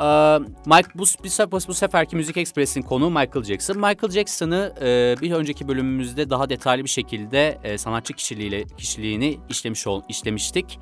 Ee, 0.00 0.38
Mike 0.66 0.88
bu, 0.94 1.04
bu, 1.52 1.58
bu 1.68 1.74
seferki 1.74 2.16
Müzik 2.16 2.36
Express'in 2.36 2.82
konuğu 2.82 3.10
Michael 3.10 3.44
Jackson. 3.44 3.76
Michael 3.76 4.10
Jackson'ı 4.10 4.74
e, 4.80 5.14
bir 5.22 5.32
önceki 5.32 5.68
bölümümüzde 5.68 6.30
daha 6.30 6.48
detaylı 6.48 6.84
bir 6.84 6.88
şekilde 6.88 7.58
e, 7.64 7.78
sanatçı 7.78 8.14
kişiliğiyle 8.14 8.64
kişiliğini 8.78 9.38
işlemiş 9.48 9.86
ol, 9.86 10.02
işlemiştik. 10.08 10.78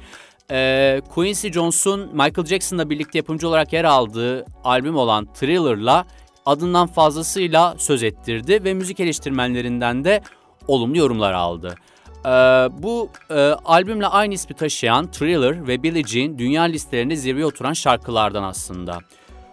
E, 0.51 1.01
Quincy 1.15 1.49
Jones'un 1.49 2.01
Michael 2.13 2.47
Jackson'la 2.47 2.91
birlikte 2.91 3.19
yapımcı 3.19 3.49
olarak 3.49 3.73
yer 3.73 3.85
aldığı 3.85 4.47
albüm 4.65 4.97
olan 4.97 5.33
Thriller'la 5.33 6.07
adından 6.47 6.87
fazlasıyla 6.87 7.75
söz 7.79 8.03
ettirdi 8.03 8.65
ve 8.65 8.75
müzik 8.75 9.01
eleştirmenlerinden 9.01 10.05
de 10.05 10.23
olumlu 10.69 10.99
yorumlar 10.99 11.33
aldı. 11.33 11.75
Ee, 12.27 12.29
bu 12.83 13.11
e, 13.31 13.35
albümle 13.65 14.07
aynı 14.07 14.35
ismi 14.35 14.57
taşıyan 14.57 15.11
Thriller 15.11 15.69
ve 15.69 15.83
Billie 15.83 16.03
Jean 16.03 16.39
dünya 16.39 16.63
listelerinde 16.63 17.17
zirveye 17.17 17.47
oturan 17.47 17.73
şarkılardan 17.73 18.43
aslında. 18.43 18.99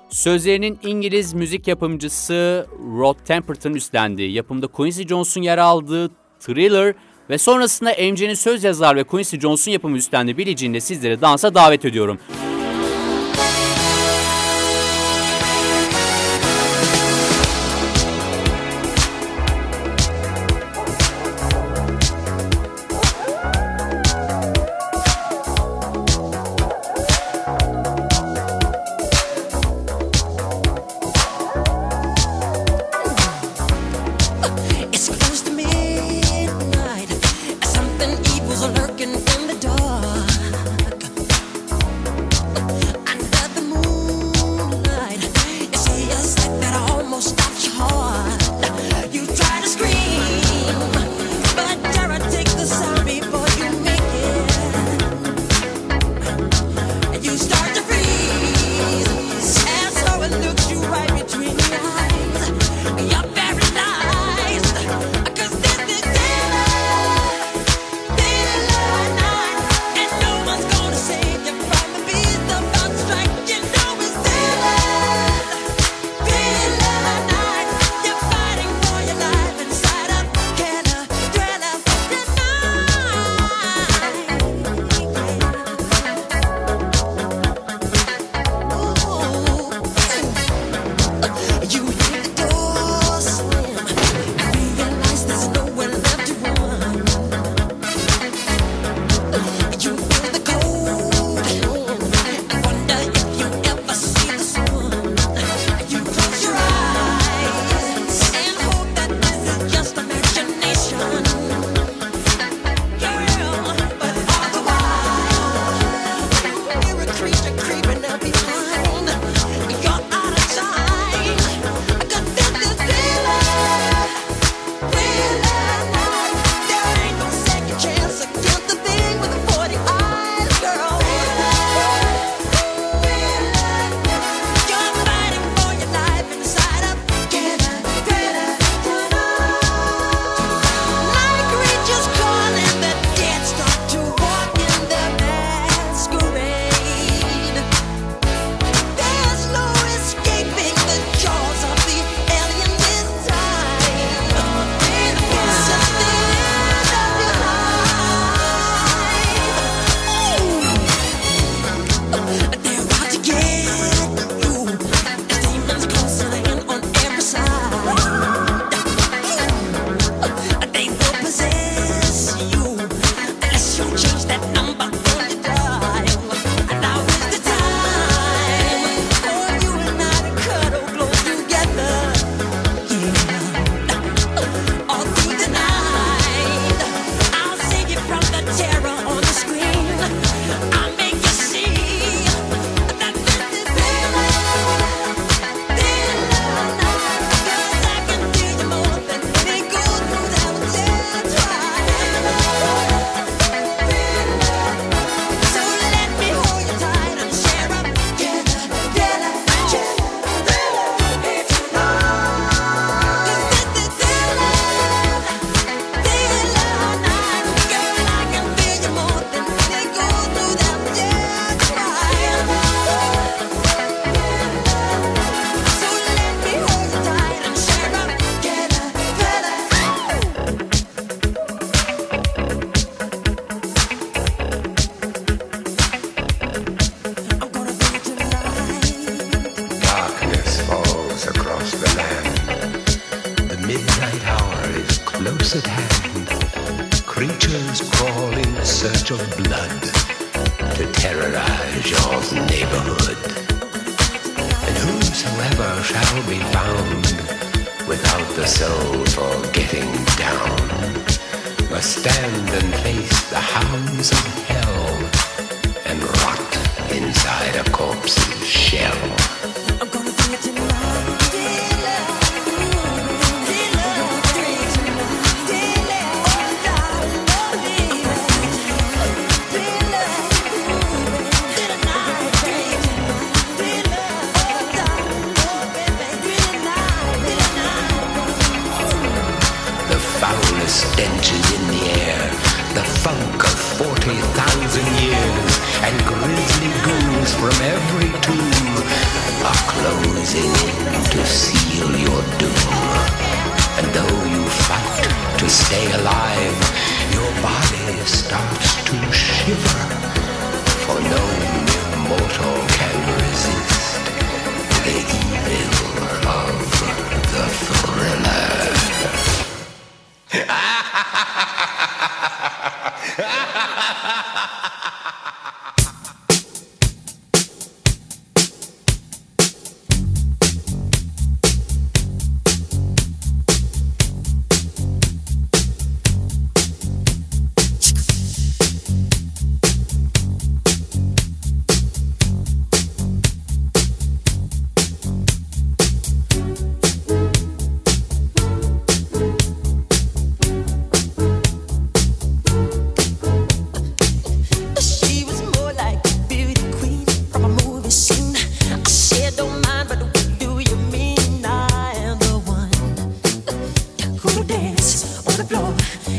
Sözlerinin 0.09 0.79
İngiliz 0.83 1.33
müzik 1.33 1.67
yapımcısı 1.67 2.67
Rod 2.99 3.15
Temperton 3.25 3.73
üstlendiği, 3.73 4.31
yapımda 4.31 4.67
Quincy 4.67 5.03
Jones'un 5.03 5.41
yer 5.41 5.57
aldığı 5.57 6.09
Thriller 6.39 6.95
ve 7.29 7.37
sonrasında 7.37 7.89
MC'nin 7.89 8.33
söz 8.33 8.63
yazar 8.63 8.95
ve 8.95 9.03
Quincy 9.03 9.37
Jones'un 9.37 9.71
yapımı 9.71 9.97
üstlendiği 9.97 10.37
Billie 10.37 10.57
Jean'le 10.57 10.79
sizleri 10.79 11.21
dansa 11.21 11.55
davet 11.55 11.85
ediyorum. 11.85 12.19
It's 12.29 12.54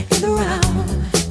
in 0.00 0.20
the 0.20 0.28
round. 0.28 1.25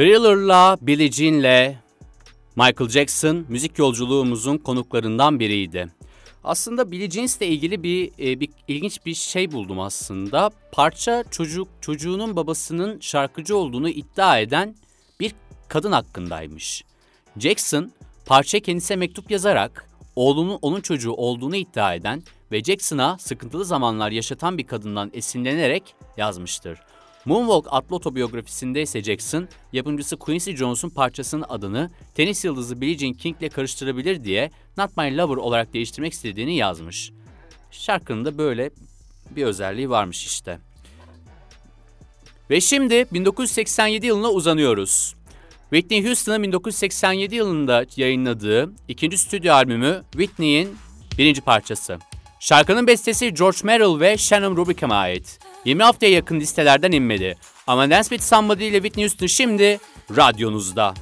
Thriller'la, 0.00 0.78
Billie 0.80 1.12
Jean'le 1.12 1.76
Michael 2.56 2.90
Jackson 2.90 3.44
müzik 3.48 3.78
yolculuğumuzun 3.78 4.58
konuklarından 4.58 5.40
biriydi. 5.40 5.88
Aslında 6.44 6.90
Billie 6.90 7.10
Jeans'le 7.10 7.40
ilgili 7.40 7.82
bir, 7.82 8.12
e, 8.18 8.40
bir 8.40 8.48
ilginç 8.68 9.06
bir 9.06 9.14
şey 9.14 9.52
buldum 9.52 9.80
aslında. 9.80 10.50
Parça 10.72 11.24
çocuk 11.30 11.68
çocuğunun 11.80 12.36
babasının 12.36 13.00
şarkıcı 13.00 13.56
olduğunu 13.56 13.88
iddia 13.88 14.38
eden 14.38 14.74
bir 15.20 15.32
kadın 15.68 15.92
hakkındaymış. 15.92 16.84
Jackson 17.38 17.92
parçaya 18.26 18.60
kendisine 18.60 18.96
mektup 18.96 19.30
yazarak 19.30 19.88
oğlunun 20.16 20.58
onun 20.62 20.80
çocuğu 20.80 21.12
olduğunu 21.12 21.56
iddia 21.56 21.94
eden 21.94 22.22
ve 22.52 22.64
Jackson'a 22.64 23.18
sıkıntılı 23.18 23.64
zamanlar 23.64 24.10
yaşatan 24.10 24.58
bir 24.58 24.66
kadından 24.66 25.10
esinlenerek 25.14 25.94
yazmıştır. 26.16 26.78
Moonwalk 27.24 27.66
adlı 27.70 27.96
otobiyografisinde 27.96 28.82
ise 28.82 29.02
Jackson, 29.02 29.48
yapımcısı 29.72 30.16
Quincy 30.16 30.52
Jones'un 30.52 30.88
parçasının 30.88 31.44
adını 31.48 31.90
tenis 32.14 32.44
yıldızı 32.44 32.80
Billie 32.80 32.98
Jean 32.98 33.12
King 33.12 33.36
ile 33.40 33.48
karıştırabilir 33.48 34.24
diye 34.24 34.50
Not 34.78 34.96
My 34.96 35.16
Lover 35.16 35.36
olarak 35.36 35.72
değiştirmek 35.74 36.12
istediğini 36.12 36.56
yazmış. 36.56 37.12
Şarkının 37.70 38.24
da 38.24 38.38
böyle 38.38 38.70
bir 39.30 39.44
özelliği 39.44 39.90
varmış 39.90 40.26
işte. 40.26 40.58
Ve 42.50 42.60
şimdi 42.60 43.06
1987 43.12 44.06
yılına 44.06 44.30
uzanıyoruz. 44.30 45.14
Whitney 45.70 46.06
Houston'ın 46.06 46.42
1987 46.42 47.34
yılında 47.34 47.86
yayınladığı 47.96 48.72
ikinci 48.88 49.18
stüdyo 49.18 49.54
albümü 49.54 50.02
Whitney'in 50.12 50.76
birinci 51.18 51.40
parçası. 51.40 51.98
Şarkının 52.40 52.86
bestesi 52.86 53.34
George 53.34 53.58
Merrill 53.64 54.00
ve 54.00 54.16
Shannon 54.16 54.56
Rubicam'a 54.56 54.94
ait. 54.94 55.38
20 55.64 55.82
haftaya 55.82 56.12
yakın 56.12 56.40
listelerden 56.40 56.92
inmedi. 56.92 57.36
Ama 57.66 57.90
Dance 57.90 58.08
With 58.08 58.22
Somebody 58.22 58.68
ile 58.68 58.76
Whitney 58.76 59.04
Houston 59.04 59.26
şimdi 59.26 59.80
radyonuzda. 60.16 60.94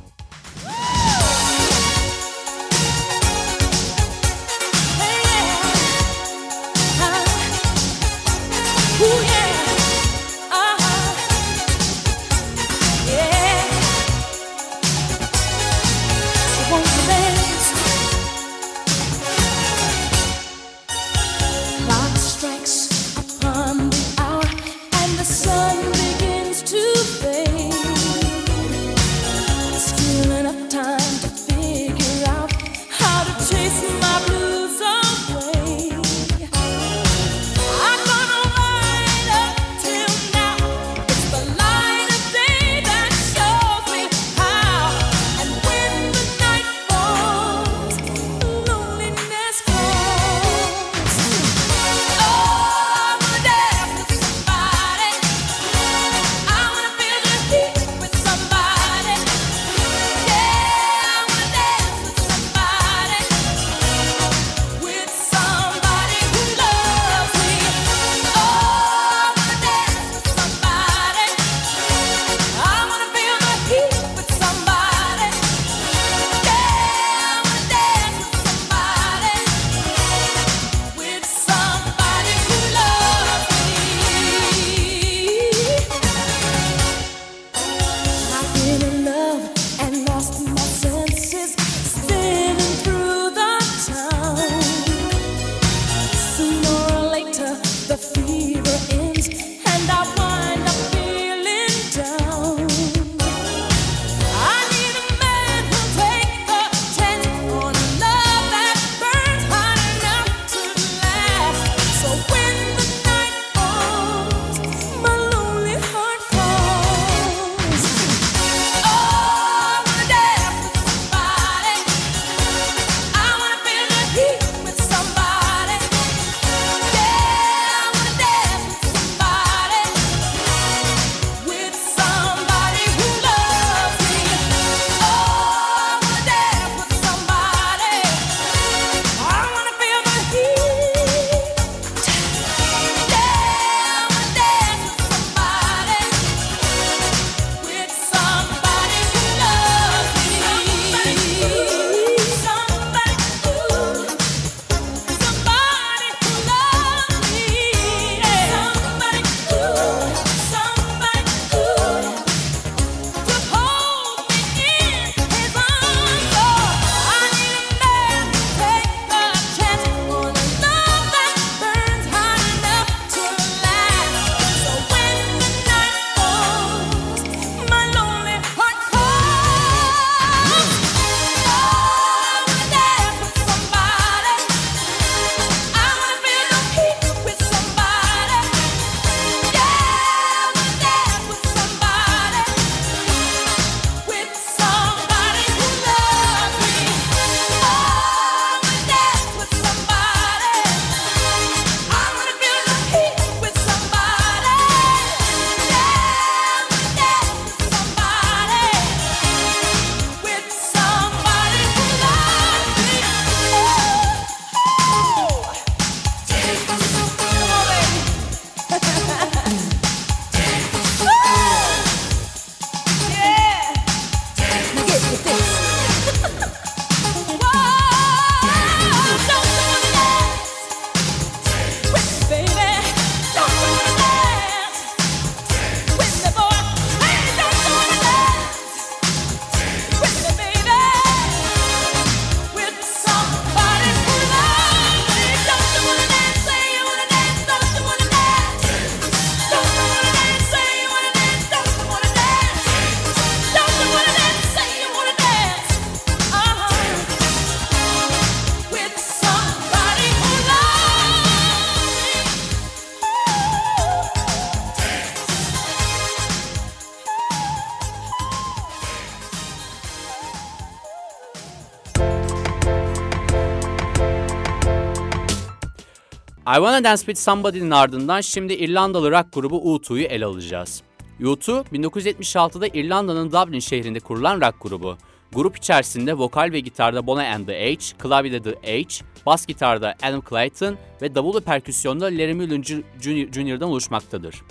I 276.48 276.54
Wanna 276.54 276.84
Dance 276.84 277.00
With 277.00 277.20
Somebody'nin 277.20 277.70
ardından 277.70 278.20
şimdi 278.20 278.52
İrlandalı 278.52 279.10
rock 279.10 279.32
grubu 279.32 279.56
U2'yu 279.56 280.04
ele 280.04 280.24
alacağız. 280.24 280.82
U2, 281.20 281.64
1976'da 281.64 282.66
İrlanda'nın 282.66 283.32
Dublin 283.32 283.58
şehrinde 283.58 284.00
kurulan 284.00 284.40
rock 284.40 284.54
grubu. 284.60 284.96
Grup 285.32 285.56
içerisinde 285.56 286.14
vokal 286.14 286.52
ve 286.52 286.60
gitarda 286.60 287.06
Bono 287.06 287.20
and 287.20 287.46
the 287.46 287.74
H, 287.74 287.98
klavyede 287.98 288.42
The 288.42 288.82
H, 288.82 289.04
bas 289.26 289.46
gitarda 289.46 289.94
Adam 290.02 290.22
Clayton 290.30 290.76
ve 291.02 291.14
davul 291.14 291.34
ve 291.34 291.40
perküsyonda 291.40 292.04
Larry 292.04 292.34
Mullen 292.34 292.62
Jr. 292.62 293.32
Jr.'dan 293.32 293.68
oluşmaktadır. 293.68 294.42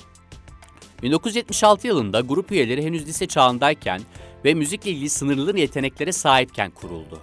1976 1.04 1.88
yılında 1.88 2.20
grup 2.20 2.52
üyeleri 2.52 2.84
henüz 2.84 3.08
lise 3.08 3.28
çağındayken 3.28 4.02
ve 4.46 4.54
müzikle 4.54 4.92
ilgili 4.92 5.10
sınırlı 5.10 5.60
yeteneklere 5.60 6.12
sahipken 6.12 6.72
kuruldu. 6.72 7.22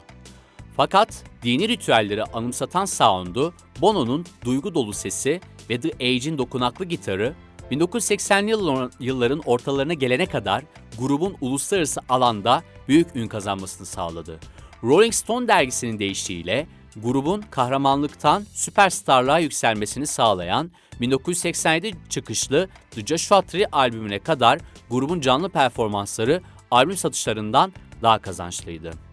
Fakat 0.76 1.24
dini 1.42 1.68
ritüelleri 1.68 2.24
anımsatan 2.24 2.84
sound'u, 2.84 3.54
Bono'nun 3.80 4.26
duygu 4.44 4.74
dolu 4.74 4.92
sesi 4.92 5.40
ve 5.70 5.80
The 5.80 5.92
Age'in 5.92 6.38
dokunaklı 6.38 6.84
gitarı 6.84 7.34
1980'li 7.70 8.50
yıllar- 8.50 8.90
yılların 9.00 9.40
ortalarına 9.46 9.94
gelene 9.94 10.26
kadar 10.26 10.64
grubun 10.98 11.36
uluslararası 11.40 12.00
alanda 12.08 12.62
büyük 12.88 13.16
ün 13.16 13.28
kazanmasını 13.28 13.86
sağladı. 13.86 14.40
Rolling 14.84 15.14
Stone 15.14 15.48
dergisinin 15.48 15.98
deyişiyle 15.98 16.66
grubun 16.96 17.44
kahramanlıktan 17.50 18.44
süperstarlığa 18.52 19.38
yükselmesini 19.38 20.06
sağlayan 20.06 20.70
1987 21.00 21.94
çıkışlı 22.08 22.68
The 22.90 23.06
Joshua 23.06 23.42
Tree 23.42 23.66
albümüne 23.72 24.18
kadar 24.18 24.60
grubun 24.90 25.20
canlı 25.20 25.48
performansları 25.48 26.42
albüm 26.70 26.96
satışlarından 26.96 27.72
daha 28.02 28.18
kazançlıydı. 28.18 29.03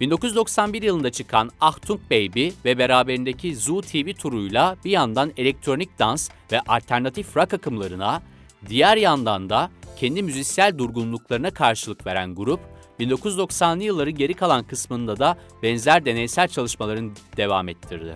1991 0.00 0.82
yılında 0.82 1.10
çıkan 1.10 1.50
Achtung 1.60 2.00
Baby 2.10 2.48
ve 2.64 2.78
beraberindeki 2.78 3.56
Zoo 3.56 3.80
TV 3.80 4.12
turuyla 4.12 4.76
bir 4.84 4.90
yandan 4.90 5.32
elektronik 5.36 5.98
dans 5.98 6.30
ve 6.52 6.60
alternatif 6.60 7.36
rock 7.36 7.54
akımlarına, 7.54 8.22
diğer 8.68 8.96
yandan 8.96 9.50
da 9.50 9.70
kendi 9.96 10.22
müzisyel 10.22 10.78
durgunluklarına 10.78 11.50
karşılık 11.50 12.06
veren 12.06 12.34
grup, 12.34 12.60
1990'lı 13.00 13.82
yılların 13.82 14.14
geri 14.14 14.34
kalan 14.34 14.64
kısmında 14.64 15.18
da 15.18 15.38
benzer 15.62 16.04
deneysel 16.04 16.48
çalışmalarını 16.48 17.12
devam 17.36 17.68
ettirdi. 17.68 18.14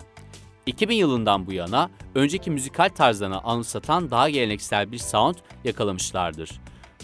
2000 0.66 0.94
yılından 0.96 1.46
bu 1.46 1.52
yana 1.52 1.90
önceki 2.14 2.50
müzikal 2.50 2.88
tarzlarını 2.88 3.40
anımsatan 3.40 4.10
daha 4.10 4.30
geleneksel 4.30 4.92
bir 4.92 4.98
sound 4.98 5.34
yakalamışlardır. 5.64 6.50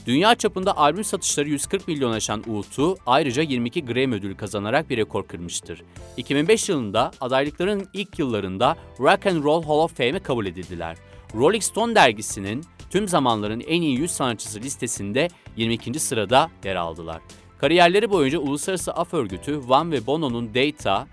Dünya 0.08 0.34
çapında 0.34 0.76
albüm 0.76 1.04
satışları 1.04 1.48
140 1.48 1.88
milyon 1.88 2.12
aşan 2.12 2.40
U2 2.40 2.96
ayrıca 3.06 3.42
22 3.42 3.84
Grammy 3.84 4.16
ödülü 4.16 4.36
kazanarak 4.36 4.90
bir 4.90 4.96
rekor 4.96 5.26
kırmıştır. 5.26 5.82
2005 6.16 6.68
yılında 6.68 7.10
adaylıkların 7.20 7.88
ilk 7.92 8.18
yıllarında 8.18 8.76
Rock 9.00 9.26
and 9.26 9.44
Roll 9.44 9.62
Hall 9.62 9.78
of 9.78 9.96
Fame'e 9.96 10.18
kabul 10.18 10.46
edildiler. 10.46 10.96
Rolling 11.34 11.62
Stone 11.62 11.94
dergisinin 11.94 12.64
tüm 12.90 13.08
zamanların 13.08 13.60
en 13.60 13.82
iyi 13.82 13.98
100 13.98 14.10
sanatçısı 14.10 14.60
listesinde 14.60 15.28
22. 15.56 16.00
sırada 16.00 16.50
yer 16.64 16.76
aldılar. 16.76 17.22
Kariyerleri 17.58 18.10
boyunca 18.10 18.38
Uluslararası 18.38 18.92
Af 18.92 19.14
Örgütü, 19.14 19.60
One 19.68 19.90
ve 19.90 20.06
Bono'nun 20.06 20.54
Data 20.54 21.06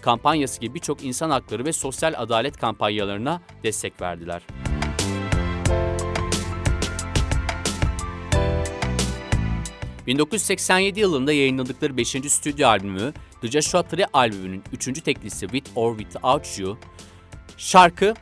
kampanyası 0.00 0.60
gibi 0.60 0.74
birçok 0.74 1.04
insan 1.04 1.30
hakları 1.30 1.64
ve 1.64 1.72
sosyal 1.72 2.14
adalet 2.16 2.56
kampanyalarına 2.56 3.40
destek 3.62 4.00
verdiler. 4.00 4.42
...1987 10.06 11.00
yılında 11.00 11.32
yayınladıkları 11.32 11.96
5. 11.96 12.08
stüdyo 12.08 12.68
albümü 12.68 13.12
The 13.40 13.48
Joshua 13.48 13.82
Tree 13.82 14.06
albümünün 14.12 14.62
3. 14.72 15.02
teklisi 15.02 15.46
With 15.48 15.70
or 15.74 15.98
Without 15.98 16.58
You... 16.58 16.78
...şarkı 17.56 18.14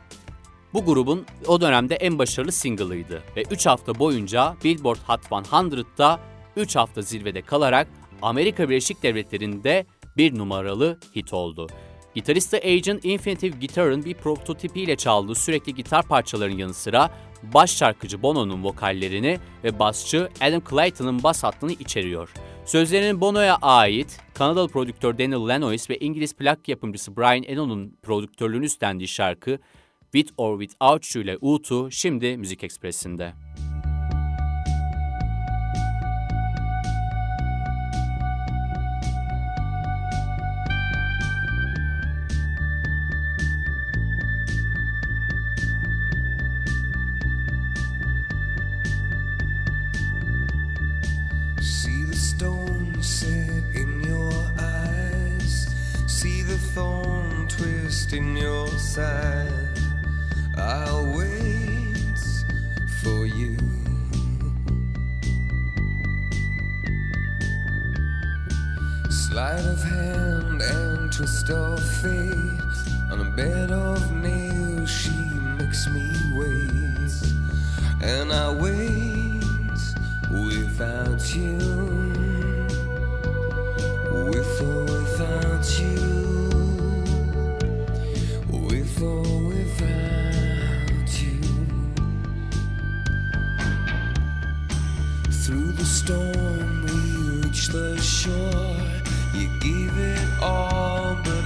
bu 0.73 0.85
grubun 0.85 1.25
o 1.47 1.61
dönemde 1.61 1.95
en 1.95 2.19
başarılı 2.19 2.51
single'ıydı 2.51 3.23
ve 3.35 3.43
3 3.51 3.65
hafta 3.65 3.99
boyunca 3.99 4.55
Billboard 4.63 4.99
Hot 5.07 5.25
100'da 5.25 6.19
3 6.55 6.75
hafta 6.75 7.01
zirvede 7.01 7.41
kalarak 7.41 7.87
Amerika 8.21 8.69
Birleşik 8.69 9.03
Devletleri'nde 9.03 9.85
bir 10.17 10.37
numaralı 10.37 10.99
hit 11.15 11.33
oldu. 11.33 11.67
Gitarist 12.15 12.53
Agent 12.53 13.05
Infinitive 13.05 13.57
Guitar'ın 13.57 14.05
bir 14.05 14.13
prototipiyle 14.13 14.95
çaldığı 14.95 15.35
sürekli 15.35 15.75
gitar 15.75 16.07
parçalarının 16.07 16.57
yanı 16.57 16.73
sıra 16.73 17.09
baş 17.53 17.75
şarkıcı 17.77 18.21
Bono'nun 18.21 18.63
vokallerini 18.63 19.39
ve 19.63 19.79
basçı 19.79 20.29
Adam 20.41 20.61
Clayton'ın 20.69 21.23
bas 21.23 21.43
hattını 21.43 21.71
içeriyor. 21.71 22.33
Sözlerinin 22.65 23.21
Bono'ya 23.21 23.57
ait, 23.61 24.19
Kanadalı 24.33 24.67
prodüktör 24.67 25.17
Daniel 25.17 25.47
Lanois 25.47 25.89
ve 25.89 25.97
İngiliz 25.97 26.33
plak 26.33 26.67
yapımcısı 26.67 27.17
Brian 27.17 27.43
Eno'nun 27.43 27.97
prodüktörlüğünü 28.01 28.65
üstlendiği 28.65 29.07
şarkı 29.07 29.59
With 30.11 30.33
or 30.37 30.61
Without 30.61 31.15
You 31.15 31.23
ile 31.23 31.33
U2 31.33 31.91
şimdi 31.91 32.37
Müzik 32.37 32.63
Ekspresi'nde. 32.63 33.33
The 56.53 56.59
thorn 56.59 57.47
twist 57.47 58.13
in 58.13 58.37
your 58.37 58.67
side. 58.77 59.79
I'll 60.55 61.11
wait 61.17 62.19
for 63.01 63.25
you. 63.25 63.57
Sleight 69.09 69.65
of 69.65 69.81
hand 69.83 70.61
and 70.61 71.11
twist 71.11 71.49
of 71.49 71.79
fate. 72.01 72.77
On 73.11 73.19
a 73.27 73.31
bed 73.35 73.71
of 73.71 73.99
nails, 74.11 74.91
she 74.91 75.17
makes 75.57 75.87
me 75.89 76.05
wait. 76.35 77.13
And 78.03 78.31
I 78.31 78.53
wait 78.53 79.81
without 80.29 81.23
you. 81.35 81.57
With 84.29 84.61
or 84.61 84.83
without 84.83 85.79
you. 85.79 86.12
Storm, 96.05 96.81
we 96.85 97.47
reach 97.47 97.67
the 97.67 97.97
shore. 98.01 98.75
You 99.33 99.47
give 99.59 99.97
it 99.97 100.27
all, 100.41 101.15
but 101.23 101.42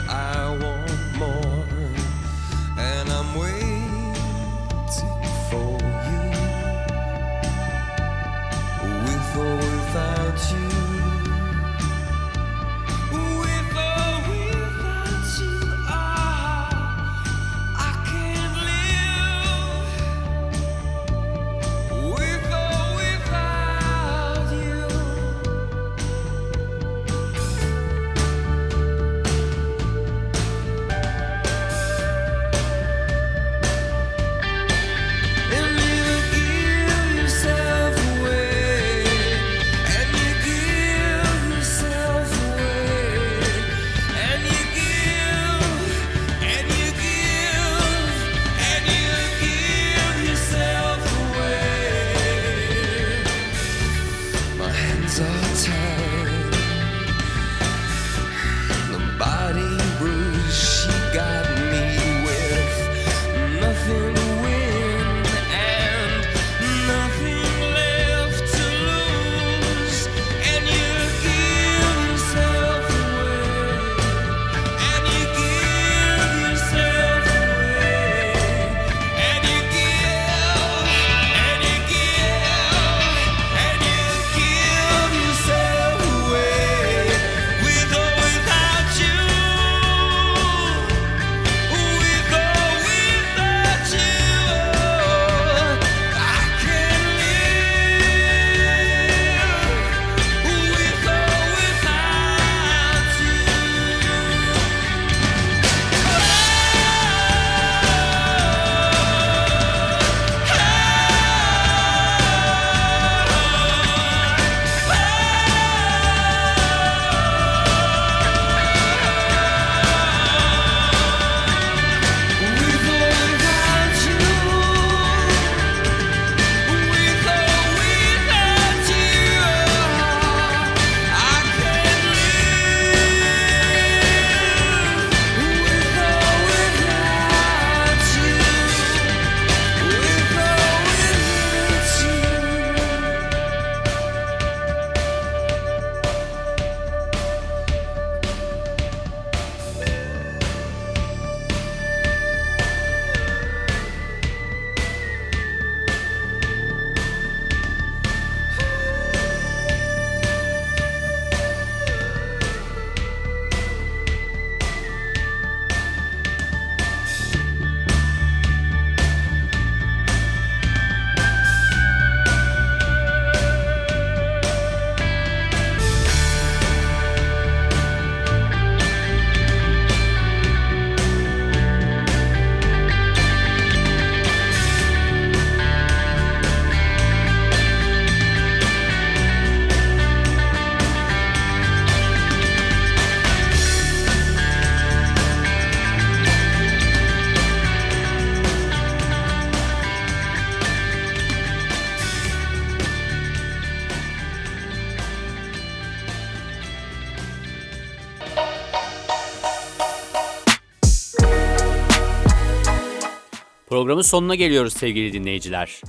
Programın 213.77 214.01
sonuna 214.01 214.35
geliyoruz 214.35 214.73
sevgili 214.73 215.13
dinleyiciler. 215.13 215.81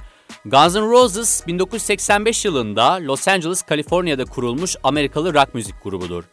Guns 0.45 0.75
N' 0.75 0.81
Roses 0.81 1.47
1985 1.47 2.45
yılında 2.45 2.99
Los 3.01 3.29
Angeles, 3.29 3.63
Kaliforniya'da 3.63 4.25
kurulmuş 4.25 4.77
Amerikalı 4.83 5.35
rock 5.35 5.55
müzik 5.55 5.75
grubudur. 5.85 6.25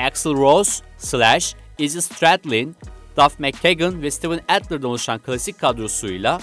Axl 0.00 0.28
Rose, 0.28 0.84
Slash, 0.98 1.54
Izzy 1.78 1.98
Stradlin, 1.98 2.76
Duff 3.16 3.38
McKagan 3.38 4.02
ve 4.02 4.10
Steven 4.10 4.40
Adler'dan 4.48 4.90
oluşan 4.90 5.18
klasik 5.18 5.58
kadrosuyla 5.58 6.40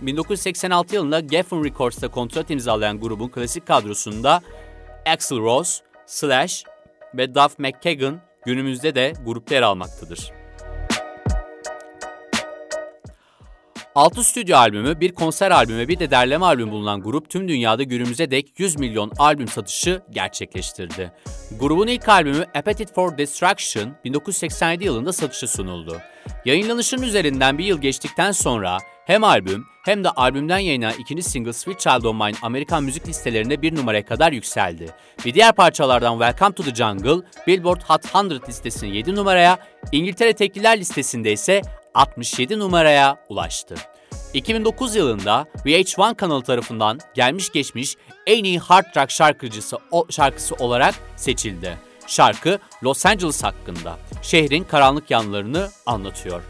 1986 0.00 0.94
yılında 0.94 1.20
Geffen 1.20 1.64
Records'ta 1.64 2.08
kontrat 2.08 2.50
imzalayan 2.50 3.00
grubun 3.00 3.28
klasik 3.28 3.66
kadrosunda 3.66 4.42
Axl 5.06 5.36
Rose, 5.36 5.82
Slash 6.06 6.64
ve 7.14 7.34
Duff 7.34 7.58
McKagan 7.58 8.20
günümüzde 8.46 8.94
de 8.94 9.12
grupta 9.26 9.54
yer 9.54 9.62
almaktadır. 9.62 10.39
6 13.94 14.24
stüdyo 14.24 14.56
albümü, 14.56 15.00
bir 15.00 15.12
konser 15.12 15.50
albümü, 15.50 15.88
bir 15.88 15.98
de 15.98 16.10
derleme 16.10 16.44
albüm 16.44 16.70
bulunan 16.70 17.02
grup 17.02 17.30
tüm 17.30 17.48
dünyada 17.48 17.82
günümüze 17.82 18.30
dek 18.30 18.60
100 18.60 18.78
milyon 18.78 19.12
albüm 19.18 19.48
satışı 19.48 20.02
gerçekleştirdi. 20.10 21.12
Grubun 21.60 21.86
ilk 21.86 22.08
albümü 22.08 22.44
Appetite 22.54 22.94
for 22.94 23.18
Destruction 23.18 23.92
1987 24.04 24.84
yılında 24.84 25.12
satışa 25.12 25.46
sunuldu. 25.46 25.96
Yayınlanışının 26.44 27.02
üzerinden 27.02 27.58
bir 27.58 27.64
yıl 27.64 27.80
geçtikten 27.80 28.32
sonra 28.32 28.78
hem 29.06 29.24
albüm 29.24 29.64
hem 29.84 30.04
de 30.04 30.10
albümden 30.10 30.58
yayınlanan 30.58 30.94
ikinci 30.98 31.22
single 31.22 31.52
Sweet 31.52 31.80
Child 31.80 32.04
O' 32.04 32.14
Mine 32.14 32.36
Amerikan 32.42 32.84
müzik 32.84 33.08
listelerinde 33.08 33.62
bir 33.62 33.76
numaraya 33.76 34.04
kadar 34.04 34.32
yükseldi. 34.32 34.86
Ve 35.26 35.34
diğer 35.34 35.52
parçalardan 35.52 36.18
Welcome 36.18 36.54
to 36.54 36.62
the 36.62 36.74
Jungle, 36.74 37.26
Billboard 37.46 37.82
Hot 37.82 38.30
100 38.30 38.48
listesinin 38.48 38.92
7 38.92 39.14
numaraya, 39.14 39.58
İngiltere 39.92 40.32
Tekliler 40.32 40.80
listesinde 40.80 41.32
ise 41.32 41.62
67 41.94 42.58
numaraya 42.58 43.16
ulaştı. 43.28 43.74
2009 44.34 44.96
yılında 44.96 45.46
VH1 45.66 46.14
kanalı 46.14 46.42
tarafından 46.42 46.98
gelmiş 47.14 47.52
geçmiş 47.52 47.96
en 48.26 48.44
iyi 48.44 48.58
hard 48.58 48.96
rock 48.96 49.10
şarkıcısı 49.10 49.78
o, 49.90 50.06
şarkısı 50.10 50.54
olarak 50.54 50.94
seçildi. 51.16 51.78
Şarkı 52.06 52.58
Los 52.84 53.06
Angeles 53.06 53.42
hakkında, 53.42 53.98
şehrin 54.22 54.64
karanlık 54.64 55.10
yanlarını 55.10 55.70
anlatıyor. 55.86 56.42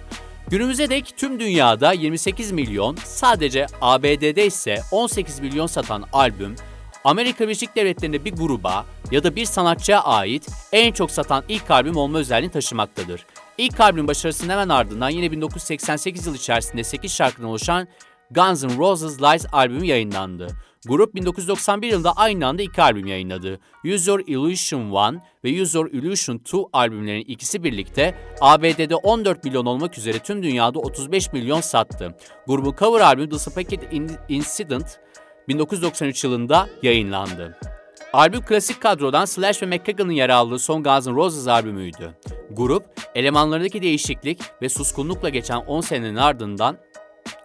Günümüze 0.48 0.90
dek 0.90 1.14
tüm 1.16 1.40
dünyada 1.40 1.92
28 1.92 2.52
milyon, 2.52 2.96
sadece 3.04 3.66
ABD'de 3.80 4.46
ise 4.46 4.80
18 4.90 5.40
milyon 5.40 5.66
satan 5.66 6.04
albüm, 6.12 6.56
Amerika 7.04 7.44
Birleşik 7.44 7.76
Devletleri'nde 7.76 8.24
bir 8.24 8.32
gruba 8.32 8.86
ya 9.10 9.24
da 9.24 9.36
bir 9.36 9.44
sanatçıya 9.44 10.02
ait 10.02 10.48
en 10.72 10.92
çok 10.92 11.10
satan 11.10 11.44
ilk 11.48 11.70
albüm 11.70 11.96
olma 11.96 12.18
özelliğini 12.18 12.52
taşımaktadır. 12.52 13.26
İlk 13.60 13.80
albüm 13.80 14.08
başarısının 14.08 14.52
hemen 14.52 14.68
ardından 14.68 15.10
yine 15.10 15.32
1988 15.32 16.26
yıl 16.26 16.34
içerisinde 16.34 16.84
8 16.84 17.12
şarkıdan 17.12 17.48
oluşan 17.48 17.88
Guns 18.30 18.64
N' 18.64 18.78
Roses 18.78 19.22
Lies 19.22 19.46
albümü 19.52 19.86
yayınlandı. 19.86 20.48
Grup 20.86 21.14
1991 21.14 21.88
yılında 21.88 22.12
aynı 22.12 22.46
anda 22.46 22.62
iki 22.62 22.82
albüm 22.82 23.06
yayınladı. 23.06 23.60
Use 23.94 24.10
Your 24.10 24.20
Illusion 24.26 24.90
1 24.90 25.20
ve 25.44 25.62
Use 25.62 25.78
Your 25.78 25.90
Illusion 25.90 26.36
2 26.36 26.56
albümlerinin 26.72 27.24
ikisi 27.24 27.64
birlikte 27.64 28.14
ABD'de 28.40 28.96
14 28.96 29.44
milyon 29.44 29.66
olmak 29.66 29.98
üzere 29.98 30.18
tüm 30.18 30.42
dünyada 30.42 30.78
35 30.78 31.32
milyon 31.32 31.60
sattı. 31.60 32.16
Grubun 32.46 32.74
cover 32.78 33.00
albümü 33.00 33.28
The 33.28 33.38
Spaghetti 33.38 33.96
Incident 34.28 34.98
1993 35.48 36.24
yılında 36.24 36.68
yayınlandı. 36.82 37.58
Albüm 38.12 38.40
klasik 38.40 38.80
kadrodan 38.80 39.24
Slash 39.24 39.62
ve 39.62 39.66
McKagan'ın 39.66 40.12
yer 40.12 40.28
aldığı 40.30 40.58
son 40.58 40.82
Guns 40.82 41.06
N' 41.06 41.14
Roses 41.14 41.48
albümüydü. 41.48 42.14
Grup, 42.50 42.84
elemanlarındaki 43.14 43.82
değişiklik 43.82 44.40
ve 44.62 44.68
suskunlukla 44.68 45.28
geçen 45.28 45.56
10 45.56 45.80
senenin 45.80 46.16
ardından 46.16 46.76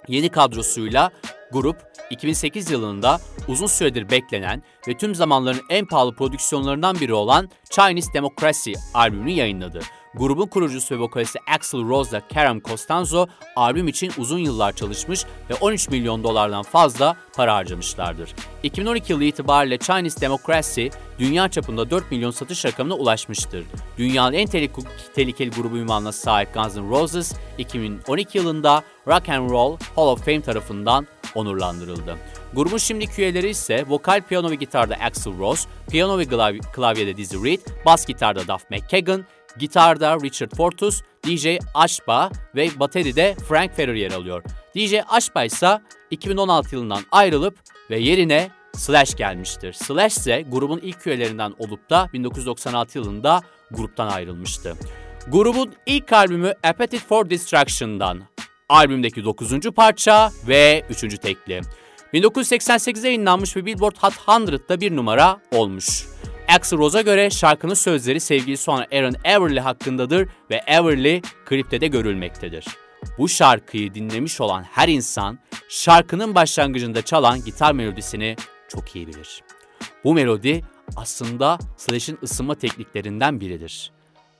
yeni 0.08 0.30
kadrosuyla 0.30 1.12
grup 1.52 1.78
2008 2.10 2.72
yılında 2.72 3.20
uzun 3.48 3.68
süredir 3.68 4.10
beklenen 4.10 4.64
ve 4.88 4.98
tüm 4.98 5.16
zamanların 5.16 5.62
en 5.70 5.86
pahalı 5.86 6.16
prodüksiyonlarından 6.16 7.00
biri 7.00 7.14
olan 7.14 7.50
Chinese 7.70 8.14
Democracy 8.14 8.74
albümünü 8.94 9.32
yayınladı. 9.32 9.80
Grubun 10.18 10.48
kurucusu 10.48 10.96
ve 10.96 11.00
vokalisti 11.00 11.40
Axl 11.48 11.78
Rose 11.90 12.10
ile 12.10 12.22
Karen 12.34 12.62
Costanzo 12.66 13.28
albüm 13.56 13.88
için 13.88 14.12
uzun 14.18 14.40
yıllar 14.40 14.74
çalışmış 14.74 15.26
ve 15.50 15.54
13 15.54 15.90
milyon 15.90 16.24
dolardan 16.24 16.64
fazla 16.64 17.18
para 17.36 17.56
harcamışlardır. 17.56 18.36
2012 18.64 19.14
yılı 19.14 19.24
itibariyle 19.24 19.78
Chinese 19.78 20.22
Democracy 20.22 20.88
dünya 21.20 21.50
çapında 21.50 21.90
4 21.90 22.12
milyon 22.12 22.32
satış 22.32 22.66
rakamına 22.66 22.94
ulaşmıştır. 22.94 23.66
Dünyanın 23.98 24.34
en 24.34 24.48
tehlikeli, 25.16 25.50
grubu 25.50 25.78
ünvanına 25.78 26.12
sahip 26.12 26.54
Guns 26.54 26.76
N' 26.76 26.90
Roses 26.90 27.34
2012 27.58 28.38
yılında 28.38 28.84
Rock 29.08 29.30
and 29.30 29.50
Roll 29.50 29.78
Hall 29.96 30.08
of 30.08 30.26
Fame 30.26 30.42
tarafından 30.42 31.08
onurlandırıldı. 31.36 32.18
Grubun 32.54 32.78
şimdiki 32.78 33.22
üyeleri 33.22 33.50
ise 33.50 33.86
vokal, 33.88 34.22
piyano 34.22 34.50
ve 34.52 34.56
gitarda 34.56 34.96
Axl 34.96 35.40
Rose, 35.40 35.70
piyano 35.90 36.18
ve 36.18 36.24
klav- 36.24 36.72
klavyede 36.72 37.18
Dizzy 37.18 37.38
Reed, 37.38 37.60
bas 37.86 38.06
gitarda 38.06 38.48
Duff 38.48 38.72
McKagan, 38.72 39.26
gitarda 39.60 40.18
Richard 40.24 40.56
Fortus, 40.56 41.02
DJ 41.28 41.48
Ashba 41.74 42.30
ve 42.56 42.80
bateride 42.80 43.36
Frank 43.50 43.76
Ferrer 43.76 43.94
yer 43.94 44.12
alıyor. 44.12 44.44
DJ 44.76 44.94
Ashba 45.10 45.44
ise 45.44 45.82
2016 46.12 46.76
yılından 46.76 47.02
ayrılıp 47.12 47.58
ve 47.90 48.00
yerine 48.00 48.50
Slash 48.76 49.16
gelmiştir. 49.16 49.74
Slash 49.74 50.18
ise 50.18 50.46
grubun 50.50 50.80
ilk 50.84 51.08
üyelerinden 51.08 51.54
olup 51.60 51.90
da 51.90 52.10
1996 52.14 52.98
yılında 52.98 53.42
gruptan 53.72 54.08
ayrılmıştı. 54.08 54.76
Grubun 55.28 55.74
ilk 55.86 56.14
albümü 56.14 56.54
Appetite 56.64 57.06
for 57.06 57.30
Destruction'dan 57.30 58.22
albümdeki 58.70 59.24
9. 59.24 59.60
parça 59.76 60.32
ve 60.48 60.86
3. 60.90 61.20
tekli. 61.20 61.62
1988'de 62.14 63.08
yayınlanmış 63.08 63.56
ve 63.56 63.66
Billboard 63.66 63.96
Hot 63.98 64.14
100'da 64.14 64.82
bir 64.82 64.96
numara 64.96 65.40
olmuş. 65.52 66.15
Axl 66.48 66.78
Rose'a 66.78 67.02
göre 67.02 67.30
şarkının 67.30 67.74
sözleri 67.74 68.20
sevgilisi 68.20 68.72
olan 68.72 68.86
Aaron 68.94 69.16
Everly 69.24 69.60
hakkındadır 69.60 70.28
ve 70.50 70.62
Everly 70.68 71.22
klipte 71.46 71.88
görülmektedir. 71.88 72.66
Bu 73.18 73.30
şarkıyı 73.30 73.94
dinlemiş 73.94 74.42
olan 74.42 74.64
her 74.64 74.88
insan 74.88 75.40
şarkının 75.70 76.36
başlangıcında 76.36 77.02
çalan 77.02 77.44
gitar 77.44 77.72
melodisini 77.72 78.36
çok 78.70 78.96
iyi 78.96 79.08
bilir. 79.08 79.44
Bu 80.04 80.14
melodi 80.14 80.62
aslında 80.96 81.60
Slash'in 81.78 82.20
ısınma 82.24 82.56
tekniklerinden 82.56 83.42
biridir. 83.42 83.92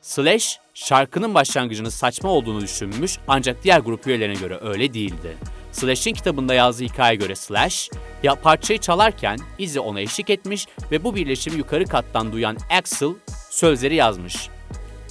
Slash, 0.02 0.60
şarkının 0.74 1.34
başlangıcının 1.34 1.90
saçma 1.90 2.30
olduğunu 2.30 2.62
düşünmüş 2.62 3.18
ancak 3.28 3.64
diğer 3.64 3.80
grup 3.80 4.08
üyelerine 4.08 4.40
göre 4.40 4.60
öyle 4.62 4.94
değildi. 4.94 5.38
Slash'in 5.76 6.14
kitabında 6.14 6.54
yazdığı 6.54 6.84
hikayeye 6.84 7.16
göre 7.16 7.36
Slash, 7.36 7.90
ya 8.24 8.36
parçayı 8.36 8.80
çalarken 8.80 9.40
Izzy 9.58 9.80
ona 9.80 10.02
eşlik 10.02 10.30
etmiş 10.30 10.68
ve 10.92 11.04
bu 11.04 11.16
birleşimi 11.16 11.58
yukarı 11.58 11.86
kattan 11.86 12.32
duyan 12.32 12.58
Axl 12.70 13.14
sözleri 13.50 13.96
yazmış. 13.96 14.50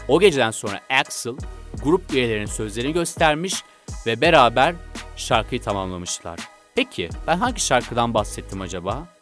O 0.09 0.21
geceden 0.21 0.51
sonra 0.51 0.81
Axl, 0.91 1.29
grup 1.83 2.13
üyelerinin 2.13 2.47
sözlerini 2.47 2.93
göstermiş 2.93 3.55
ve 4.07 4.21
beraber 4.21 4.75
şarkıyı 5.17 5.63
tamamlamışlar. 5.63 6.41
Peki 6.75 7.09
ben 7.27 7.39
hangi 7.39 7.61
şarkıdan 7.61 8.15
bahsettim 8.15 8.61
acaba? 8.61 9.14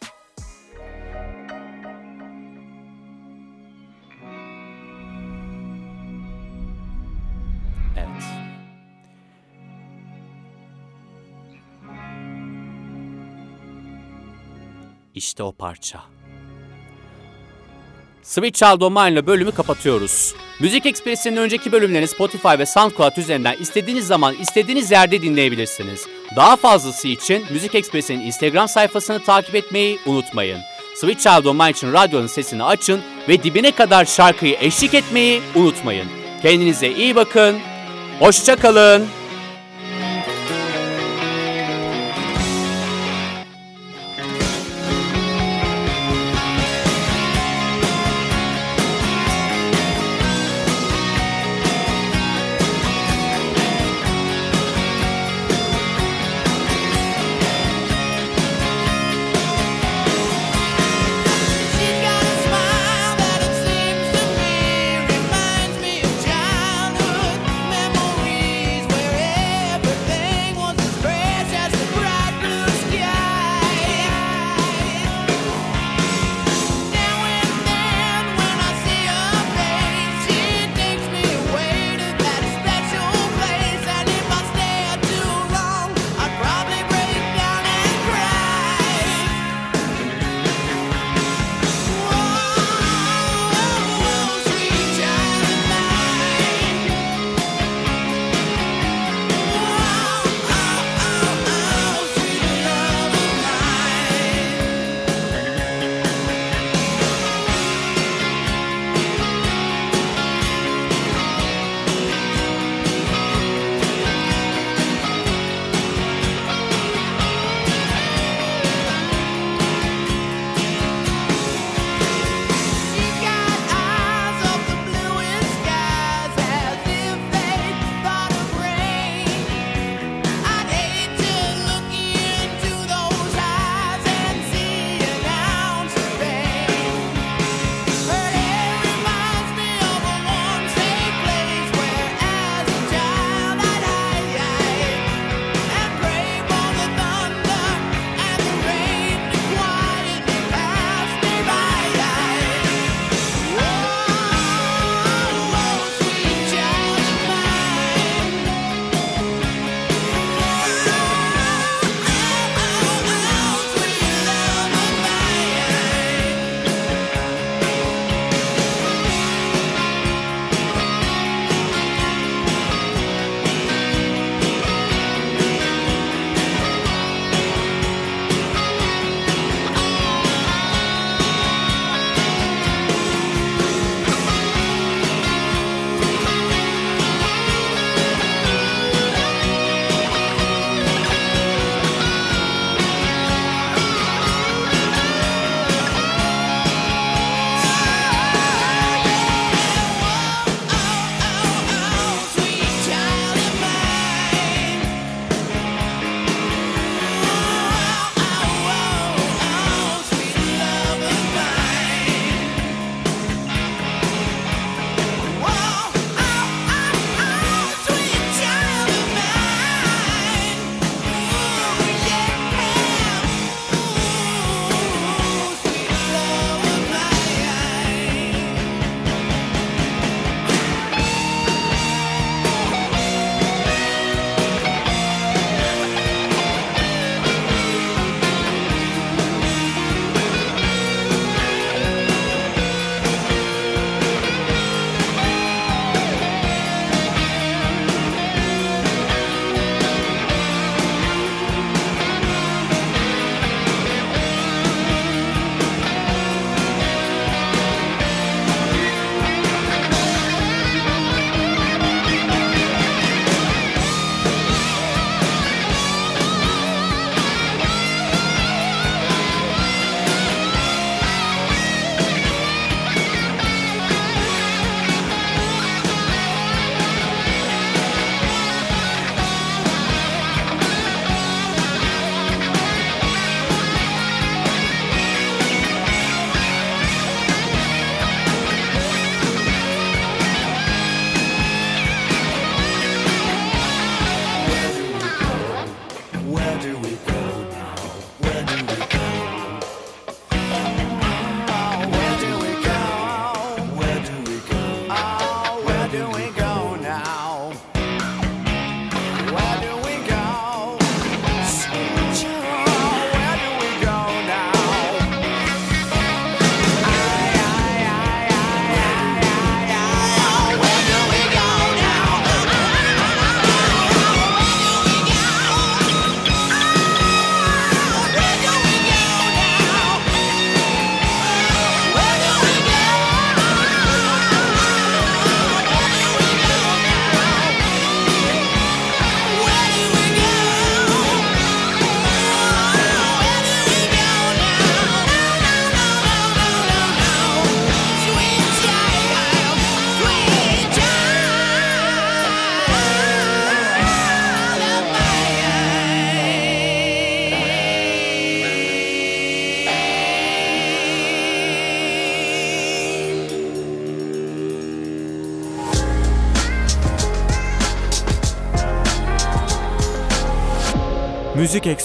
İşte 15.22 15.42
o 15.42 15.52
parça. 15.52 16.00
Sweet 18.22 18.54
Child 18.54 18.90
Mine'la 18.90 19.26
bölümü 19.26 19.52
kapatıyoruz. 19.52 20.34
Müzik 20.60 20.86
Ekspresi'nin 20.86 21.36
önceki 21.36 21.72
bölümlerini 21.72 22.08
Spotify 22.08 22.58
ve 22.58 22.66
SoundCloud 22.66 23.16
üzerinden 23.16 23.56
istediğiniz 23.60 24.06
zaman 24.06 24.34
istediğiniz 24.34 24.90
yerde 24.90 25.22
dinleyebilirsiniz. 25.22 26.06
Daha 26.36 26.56
fazlası 26.56 27.08
için 27.08 27.44
Müzik 27.50 27.74
Ekspresi'nin 27.74 28.20
Instagram 28.20 28.68
sayfasını 28.68 29.24
takip 29.24 29.54
etmeyi 29.54 29.98
unutmayın. 30.06 30.60
Sweet 30.96 31.20
Child 31.20 31.44
O' 31.44 31.54
Mine 31.54 31.70
için 31.70 31.92
radyonun 31.92 32.26
sesini 32.26 32.64
açın 32.64 33.00
ve 33.28 33.42
dibine 33.42 33.70
kadar 33.70 34.04
şarkıyı 34.04 34.56
eşlik 34.60 34.94
etmeyi 34.94 35.42
unutmayın. 35.54 36.08
Kendinize 36.42 36.92
iyi 36.92 37.16
bakın, 37.16 37.58
hoşça 38.18 38.56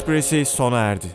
Ekspresi 0.08 0.46
sona 0.46 0.80
erdi. 0.80 1.08